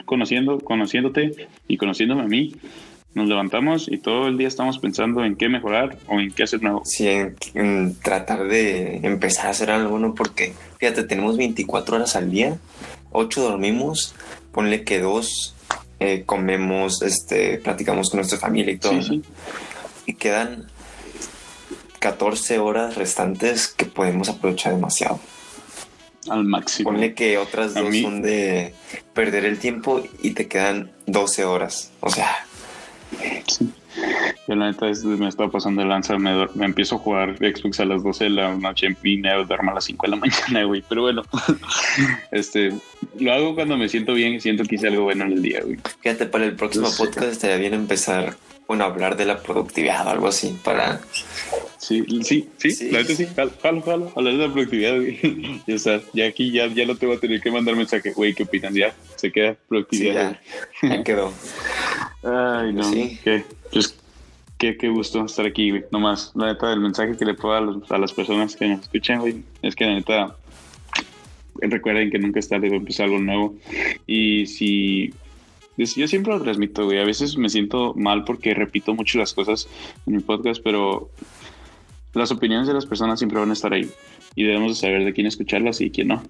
conociendo, 0.05 0.59
conociéndote 0.59 1.47
y 1.67 1.77
conociéndome 1.77 2.23
a 2.23 2.27
mí, 2.27 2.53
nos 3.13 3.27
levantamos 3.27 3.87
y 3.89 3.97
todo 3.97 4.27
el 4.27 4.37
día 4.37 4.47
estamos 4.47 4.79
pensando 4.79 5.23
en 5.23 5.35
qué 5.35 5.47
mejorar 5.47 5.97
o 6.07 6.19
en 6.19 6.31
qué 6.31 6.43
hacer 6.43 6.61
nuevo. 6.61 6.81
Sí, 6.83 7.07
en, 7.07 7.35
en 7.53 7.95
tratar 7.95 8.47
de 8.47 8.97
empezar 9.03 9.47
a 9.47 9.51
hacer 9.51 9.71
algo, 9.71 9.97
¿no? 9.97 10.13
Porque, 10.13 10.53
fíjate, 10.77 11.03
tenemos 11.03 11.37
24 11.37 11.95
horas 11.95 12.15
al 12.15 12.29
día, 12.29 12.57
8 13.11 13.41
dormimos, 13.41 14.13
ponle 14.51 14.83
que 14.83 14.99
dos 14.99 15.55
eh, 16.01 16.23
comemos, 16.25 17.01
este, 17.03 17.57
platicamos 17.59 18.09
con 18.09 18.17
nuestra 18.17 18.37
familia 18.39 18.73
y 18.73 18.77
todo. 18.77 18.91
Sí, 18.91 18.97
¿no? 18.97 19.03
sí. 19.03 19.21
Y 20.07 20.13
quedan 20.15 20.65
14 21.99 22.59
horas 22.59 22.95
restantes 22.95 23.67
que 23.67 23.85
podemos 23.85 24.27
aprovechar 24.29 24.73
demasiado. 24.73 25.19
Al 26.29 26.43
máximo. 26.43 26.89
Ponle 26.91 27.13
que 27.13 27.37
otras 27.37 27.73
dos 27.73 27.89
mí- 27.89 28.01
son 28.01 28.21
de 28.21 28.73
perder 29.13 29.45
el 29.45 29.59
tiempo 29.59 30.03
y 30.21 30.31
te 30.31 30.47
quedan 30.47 30.91
12 31.05 31.45
horas. 31.45 31.91
O 31.99 32.09
sea, 32.09 32.45
Sí. 33.47 33.71
Yo 34.47 34.56
la 34.56 34.71
neta 34.71 34.89
es- 34.89 35.04
me 35.06 35.27
estaba 35.27 35.51
pasando 35.51 35.82
de 35.84 35.88
lanza, 35.88 36.17
me, 36.17 36.47
me 36.56 36.65
empiezo 36.65 36.95
a 36.95 36.99
jugar 36.99 37.38
Xbox 37.38 37.80
a 37.80 37.86
las 37.86 38.04
12 38.04 38.23
de 38.25 38.30
la 38.32 38.56
noche 38.56 38.88
y 39.04 39.17
me 39.17 39.32
duermo 39.45 39.71
a 39.71 39.75
las 39.75 39.86
5 39.86 40.08
de 40.08 40.10
la 40.12 40.15
mañana, 40.49 40.63
güey. 40.65 40.84
Pero 40.89 41.04
bueno, 41.04 41.21
este, 42.32 42.73
lo 43.19 43.34
hago 43.34 43.56
cuando 43.56 43.77
me 43.77 43.88
siento 43.89 44.13
bien 44.13 44.34
y 44.34 44.39
siento 44.41 44.63
que 44.63 44.75
hice 44.75 44.88
algo 44.88 45.04
bueno 45.04 45.25
en 45.25 45.34
el 45.34 45.41
día, 45.41 45.62
güey. 45.63 45.77
fíjate, 46.01 46.25
para 46.25 46.45
el 46.45 46.56
próximo 46.56 46.86
Pues- 46.86 46.97
podcast 46.97 47.32
estaría 47.32 47.58
bien 47.58 47.73
empezar, 47.73 48.36
bueno, 48.67 48.84
a 48.84 48.88
hablar 48.88 49.15
de 49.17 49.25
la 49.25 49.38
productividad 49.41 50.08
o 50.08 50.10
algo 50.10 50.27
así, 50.27 50.58
para... 50.63 50.99
Sí, 51.77 52.04
sí, 52.23 52.47
sí, 52.58 52.71
Sí. 52.71 52.91
la 52.91 52.99
neta 52.99 53.15
sí, 53.15 53.27
jalo, 53.36 53.51
jalo, 53.62 53.82
jalo, 53.82 54.13
hablar 54.15 54.34
de 54.38 54.47
la 54.47 54.54
productividad, 54.54 54.95
güey. 54.95 55.62
Ya 55.67 55.75
está, 55.75 55.99
ya 56.13 56.25
aquí 56.27 56.51
ya, 56.51 56.67
ya 56.67 56.86
no 56.86 56.95
te 56.95 57.06
voy 57.08 57.17
a 57.17 57.19
tener 57.19 57.41
que 57.41 57.51
mandar 57.51 57.75
mensaje, 57.75 58.12
güey, 58.13 58.34
¿qué 58.36 58.43
opinas? 58.43 58.73
Ya, 58.73 58.93
se 59.15 59.32
queda 59.32 59.54
Sí, 59.54 59.58
productividad. 59.67 60.39
ya, 60.84 60.89
ya 60.89 61.04
quedó. 61.04 61.34
Ay, 62.23 62.71
no, 62.73 62.84
Sí. 62.84 63.19
qué, 63.23 63.43
pues, 63.73 63.95
qué, 64.62 64.78
qué 64.78 64.89
gusto 64.89 65.26
estar 65.26 65.45
aquí, 65.45 65.71
güey. 65.71 65.84
Nomás, 65.91 66.32
la 66.36 66.45
neta, 66.54 66.71
el 66.71 66.80
mensaje 66.80 67.17
que 67.17 67.26
le 67.26 67.34
puedo 67.34 67.56
a, 67.56 67.62
los- 67.62 67.91
a 67.91 67.97
las 67.97 68.13
personas 68.13 68.56
que 68.56 68.67
nos 68.67 68.82
escuchan, 68.82 69.19
güey, 69.19 69.43
es 69.63 69.76
que 69.76 69.86
la 69.86 69.95
neta, 69.95 70.36
recuerden 71.60 72.12
que 72.12 72.19
nunca 72.19 72.39
es 72.39 72.47
tarde 72.47 72.67
para 72.67 72.78
empezar 72.78 73.06
algo 73.08 73.19
nuevo. 73.19 73.56
Y 74.06 74.45
si 74.45 75.13
yo 75.78 76.08
siempre 76.08 76.32
lo 76.34 76.41
transmito, 76.43 76.86
güey. 76.86 77.00
A 77.00 77.06
veces 77.06 77.38
me 77.38 77.50
siento 77.50 77.93
mal 77.95 78.24
porque 78.24 78.54
repito 78.54 78.93
mucho 78.93 79.17
las 79.17 79.34
cosas 79.34 79.67
en 80.06 80.15
mi 80.17 80.21
podcast, 80.21 80.62
pero 80.63 81.10
las 82.13 82.32
opiniones 82.32 82.67
de 82.67 82.74
las 82.74 82.86
personas 82.86 83.19
siempre 83.19 83.39
van 83.39 83.50
a 83.50 83.54
estar 83.54 83.74
ahí 83.74 83.89
y 84.36 84.43
debemos 84.43 84.74
de 84.74 84.76
saber 84.76 85.06
de 85.06 85.13
quién 85.13 85.28
escucharlas 85.28 85.82
y 85.82 85.89
quién 85.89 86.10
no. 86.10 86.24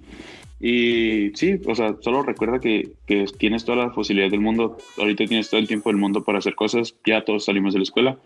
Y 0.60 1.32
sí, 1.34 1.60
o 1.66 1.74
sea, 1.74 1.96
solo 2.02 2.22
recuerda 2.22 2.60
que, 2.60 2.92
que 3.08 3.26
tienes 3.38 3.66
toda 3.66 3.86
la 3.86 3.94
posibilidad 3.94 4.30
del 4.30 4.42
mundo, 4.42 4.78
ahorita 4.98 5.26
tienes 5.26 5.50
todo 5.50 5.60
el 5.60 5.68
tiempo 5.68 5.90
del 5.90 5.98
mundo 5.98 6.24
para 6.24 6.38
hacer 6.38 6.54
cosas, 6.54 6.96
ya 7.04 7.26
todos 7.26 7.46
salimos 7.46 7.74
de 7.74 7.80
la 7.80 7.84
escuela. 7.84 8.18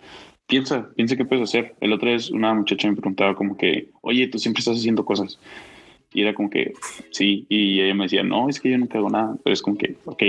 Piensa, 0.45 0.89
piensa 0.95 1.15
qué 1.15 1.23
puedes 1.23 1.49
hacer. 1.49 1.75
El 1.79 1.93
otro 1.93 2.11
vez 2.11 2.29
una 2.29 2.53
muchacha 2.53 2.89
me 2.89 2.95
preguntaba 2.95 3.35
como 3.35 3.55
que, 3.55 3.89
oye, 4.01 4.27
tú 4.27 4.37
siempre 4.37 4.59
estás 4.59 4.77
haciendo 4.77 5.05
cosas. 5.05 5.39
Y 6.13 6.21
era 6.21 6.33
como 6.33 6.49
que, 6.49 6.73
sí, 7.11 7.45
y 7.47 7.79
ella 7.79 7.93
me 7.93 8.03
decía, 8.03 8.23
no, 8.23 8.49
es 8.49 8.59
que 8.59 8.69
yo 8.69 8.77
nunca 8.77 8.97
hago 8.97 9.09
nada, 9.09 9.35
pero 9.43 9.53
es 9.53 9.61
como 9.61 9.77
que, 9.77 9.95
ok, 10.03 10.23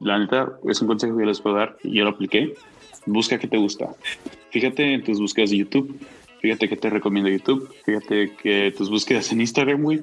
la 0.00 0.18
neta 0.18 0.58
es 0.68 0.82
un 0.82 0.88
consejo 0.88 1.16
que 1.16 1.22
yo 1.22 1.28
les 1.28 1.40
puedo 1.40 1.56
dar 1.56 1.76
y 1.84 1.92
yo 1.92 2.04
lo 2.04 2.10
apliqué. 2.10 2.54
Busca 3.06 3.38
qué 3.38 3.46
te 3.46 3.56
gusta. 3.56 3.94
Fíjate 4.50 4.94
en 4.94 5.04
tus 5.04 5.20
búsquedas 5.20 5.50
de 5.50 5.58
YouTube 5.58 5.96
fíjate 6.42 6.68
que 6.68 6.76
te 6.76 6.90
recomiendo 6.90 7.30
YouTube, 7.30 7.72
fíjate 7.84 8.32
que 8.34 8.74
tus 8.76 8.90
búsquedas 8.90 9.30
en 9.30 9.40
Instagram, 9.40 9.82
güey. 9.82 10.02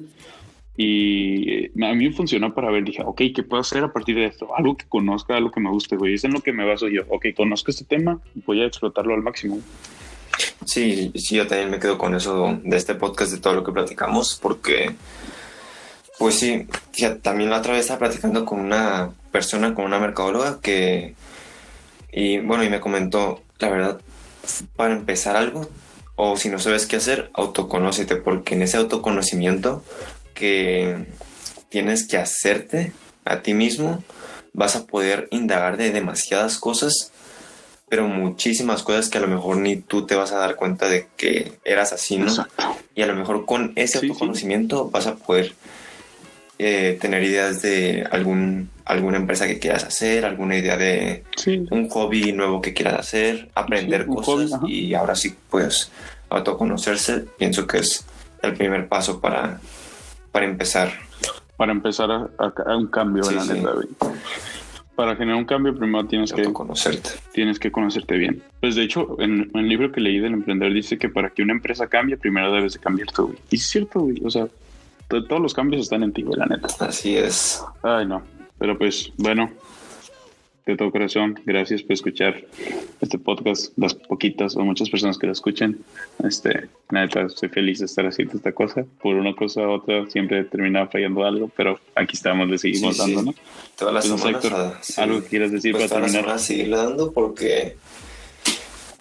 Y 0.74 1.66
a 1.84 1.94
mí 1.94 2.10
funcionó 2.10 2.54
para 2.54 2.70
ver, 2.70 2.84
dije, 2.84 3.02
ok, 3.04 3.20
¿qué 3.34 3.42
puedo 3.42 3.60
hacer 3.60 3.84
a 3.84 3.92
partir 3.92 4.16
de 4.16 4.24
esto? 4.24 4.48
Algo 4.56 4.74
que 4.74 4.86
conozca, 4.88 5.36
algo 5.36 5.50
que 5.50 5.60
me 5.60 5.68
guste, 5.68 5.96
güey. 5.96 6.14
Es 6.14 6.24
en 6.24 6.32
lo 6.32 6.40
que 6.40 6.54
me 6.54 6.64
baso 6.64 6.88
yo. 6.88 7.02
Ok, 7.10 7.26
conozco 7.36 7.70
este 7.70 7.84
tema, 7.84 8.18
voy 8.46 8.62
a 8.62 8.66
explotarlo 8.66 9.12
al 9.12 9.22
máximo. 9.22 9.60
Sí, 10.64 11.12
sí, 11.14 11.36
yo 11.36 11.46
también 11.46 11.70
me 11.70 11.78
quedo 11.78 11.98
con 11.98 12.14
eso 12.14 12.58
de 12.64 12.76
este 12.78 12.94
podcast, 12.94 13.32
de 13.32 13.40
todo 13.40 13.52
lo 13.52 13.62
que 13.62 13.72
platicamos, 13.72 14.38
porque, 14.40 14.94
pues 16.18 16.36
sí, 16.36 16.66
también 17.20 17.50
la 17.50 17.58
otra 17.58 17.72
vez 17.72 17.82
estaba 17.82 17.98
platicando 17.98 18.46
con 18.46 18.60
una 18.60 19.10
persona, 19.30 19.74
con 19.74 19.84
una 19.84 19.98
mercadóloga 19.98 20.60
que, 20.62 21.14
y 22.10 22.38
bueno, 22.38 22.64
y 22.64 22.70
me 22.70 22.80
comentó, 22.80 23.42
la 23.58 23.68
verdad, 23.68 24.00
para 24.76 24.94
empezar 24.94 25.36
algo, 25.36 25.68
o 26.22 26.36
si 26.36 26.50
no 26.50 26.58
sabes 26.58 26.84
qué 26.84 26.96
hacer, 26.96 27.30
autoconócete, 27.32 28.16
porque 28.16 28.54
en 28.54 28.60
ese 28.60 28.76
autoconocimiento 28.76 29.82
que 30.34 31.06
tienes 31.70 32.06
que 32.06 32.18
hacerte 32.18 32.92
a 33.24 33.40
ti 33.40 33.54
mismo, 33.54 34.04
vas 34.52 34.76
a 34.76 34.86
poder 34.86 35.28
indagar 35.30 35.78
de 35.78 35.92
demasiadas 35.92 36.58
cosas, 36.58 37.10
pero 37.88 38.06
muchísimas 38.06 38.82
cosas 38.82 39.08
que 39.08 39.16
a 39.16 39.22
lo 39.22 39.28
mejor 39.28 39.56
ni 39.56 39.76
tú 39.76 40.04
te 40.04 40.14
vas 40.14 40.32
a 40.32 40.38
dar 40.38 40.56
cuenta 40.56 40.90
de 40.90 41.08
que 41.16 41.58
eras 41.64 41.94
así, 41.94 42.18
¿no? 42.18 42.30
Y 42.94 43.00
a 43.00 43.06
lo 43.06 43.16
mejor 43.16 43.46
con 43.46 43.72
ese 43.76 43.96
autoconocimiento 43.96 44.90
vas 44.90 45.06
a 45.06 45.16
poder 45.16 45.54
eh, 46.62 46.98
tener 47.00 47.22
ideas 47.22 47.62
de 47.62 48.06
algún, 48.10 48.68
alguna 48.84 49.16
empresa 49.16 49.46
que 49.46 49.58
quieras 49.58 49.82
hacer, 49.82 50.26
alguna 50.26 50.58
idea 50.58 50.76
de 50.76 51.24
un 51.70 51.88
hobby 51.88 52.32
nuevo 52.32 52.60
que 52.60 52.74
quieras 52.74 53.00
hacer, 53.00 53.48
aprender 53.54 54.04
cosas 54.04 54.60
y 54.66 54.92
ahora 54.92 55.14
sí, 55.14 55.34
pues, 55.48 55.90
autoconocerse, 56.28 57.24
pienso 57.38 57.66
que 57.66 57.78
es 57.78 58.04
el 58.42 58.52
primer 58.56 58.88
paso 58.88 59.22
para, 59.22 59.58
para 60.32 60.44
empezar. 60.44 60.92
Para 61.56 61.72
empezar 61.72 62.10
a, 62.10 62.76
un 62.76 62.88
cambio 62.88 63.22
en 63.30 63.36
la 63.36 63.72
Para 64.96 65.16
generar 65.16 65.38
un 65.38 65.46
cambio, 65.46 65.74
primero 65.74 66.06
tienes 66.08 66.30
que 66.30 66.44
conocerte. 66.52 67.08
Tienes 67.32 67.58
que 67.58 67.72
conocerte 67.72 68.18
bien. 68.18 68.42
Pues 68.60 68.74
de 68.74 68.82
hecho, 68.82 69.16
en, 69.18 69.50
el 69.54 69.66
libro 69.66 69.90
que 69.90 70.02
leí 70.02 70.18
del 70.18 70.34
emprendedor 70.34 70.74
dice 70.74 70.98
que 70.98 71.08
para 71.08 71.30
que 71.30 71.42
una 71.42 71.54
empresa 71.54 71.86
cambie, 71.86 72.18
primero 72.18 72.52
debes 72.52 72.74
de 72.74 72.80
cambiar 72.80 73.10
tú. 73.12 73.34
Y 73.48 73.56
es 73.56 73.66
cierto, 73.66 74.00
güey. 74.00 74.20
O 74.22 74.28
sea, 74.28 74.46
todos 75.10 75.42
los 75.42 75.54
cambios 75.54 75.82
están 75.82 76.02
en 76.02 76.12
ti, 76.12 76.22
la 76.22 76.46
neta. 76.46 76.68
Así 76.86 77.16
es. 77.16 77.62
Ay, 77.82 78.06
no. 78.06 78.22
Pero 78.58 78.78
pues, 78.78 79.12
bueno, 79.16 79.50
de 80.66 80.76
todo 80.76 80.90
corazón, 80.90 81.40
gracias 81.44 81.82
por 81.82 81.92
escuchar 81.94 82.44
este 83.00 83.18
podcast, 83.18 83.76
las 83.76 83.94
poquitas 83.94 84.56
o 84.56 84.60
muchas 84.60 84.88
personas 84.88 85.18
que 85.18 85.26
lo 85.26 85.32
escuchen. 85.32 85.82
Este, 86.22 86.68
neta, 86.90 87.22
estoy 87.22 87.48
feliz 87.48 87.80
de 87.80 87.86
estar 87.86 88.06
haciendo 88.06 88.36
esta 88.36 88.52
cosa. 88.52 88.84
Por 89.02 89.16
una 89.16 89.34
cosa 89.34 89.62
u 89.62 89.72
otra 89.72 90.06
siempre 90.08 90.44
terminaba 90.44 90.88
fallando 90.88 91.24
algo, 91.24 91.50
pero 91.56 91.80
aquí 91.94 92.16
estamos, 92.16 92.48
le 92.48 92.58
seguimos 92.58 92.98
dando, 92.98 93.22
¿no? 93.22 93.34
Todas 93.76 93.94
las 93.94 94.04
semanas. 94.04 94.98
Algo 94.98 95.22
que 95.22 95.28
quieras 95.28 95.50
decir 95.50 95.72
pues 95.72 95.90
para 95.90 96.06
terminar. 96.06 96.38
seguir 96.38 96.70
dando 96.70 97.12
porque, 97.12 97.76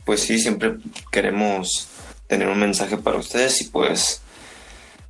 pues 0.05 0.21
sí, 0.21 0.39
siempre 0.39 0.77
queremos 1.11 1.87
tener 2.27 2.47
un 2.47 2.59
mensaje 2.59 2.97
para 2.97 3.17
ustedes 3.17 3.61
y 3.61 3.65
pues 3.65 4.21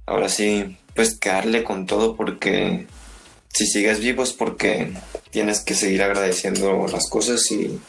ahora 0.06 0.30
sí 0.30 0.78
pues 1.00 1.18
quedarle 1.18 1.64
con 1.64 1.86
todo 1.86 2.18
porque 2.18 2.86
si 3.54 3.66
sigues 3.68 4.02
vivo 4.02 4.22
es 4.22 4.34
porque 4.34 4.92
tienes 5.30 5.62
que 5.62 5.74
seguir 5.74 6.04
agradeciendo 6.04 6.88
las 6.92 7.10
cosas 7.10 7.50
y 7.54 7.80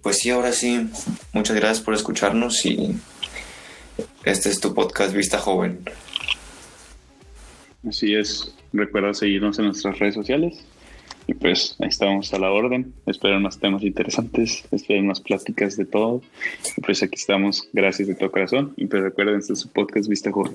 pues 0.00 0.16
sí, 0.16 0.30
ahora 0.30 0.52
sí, 0.52 0.88
muchas 1.34 1.56
gracias 1.56 1.84
por 1.84 1.92
escucharnos 1.92 2.64
y 2.64 2.96
este 4.24 4.48
es 4.48 4.60
tu 4.60 4.72
podcast 4.72 5.12
Vista 5.12 5.36
Joven. 5.36 5.80
Así 7.86 8.14
es, 8.14 8.54
recuerda 8.72 9.12
seguirnos 9.12 9.58
en 9.58 9.66
nuestras 9.66 9.98
redes 9.98 10.14
sociales 10.14 10.64
y 11.26 11.34
pues 11.34 11.76
ahí 11.80 11.88
estamos 11.88 12.32
a 12.32 12.38
la 12.38 12.50
orden. 12.50 12.94
Espero 13.04 13.36
unos 13.36 13.58
temas 13.58 13.82
interesantes, 13.82 14.64
espero 14.70 15.02
unas 15.02 15.20
pláticas 15.20 15.76
de 15.76 15.84
todo. 15.84 16.22
Y 16.78 16.80
pues 16.80 17.02
aquí 17.02 17.16
estamos, 17.16 17.68
gracias 17.74 18.08
de 18.08 18.14
todo 18.14 18.32
corazón. 18.32 18.72
Y 18.78 18.86
pues 18.86 19.02
recuerden, 19.02 19.38
este 19.38 19.52
es 19.52 19.60
su 19.60 19.68
podcast 19.68 20.08
Vista 20.08 20.32
Joven. 20.32 20.54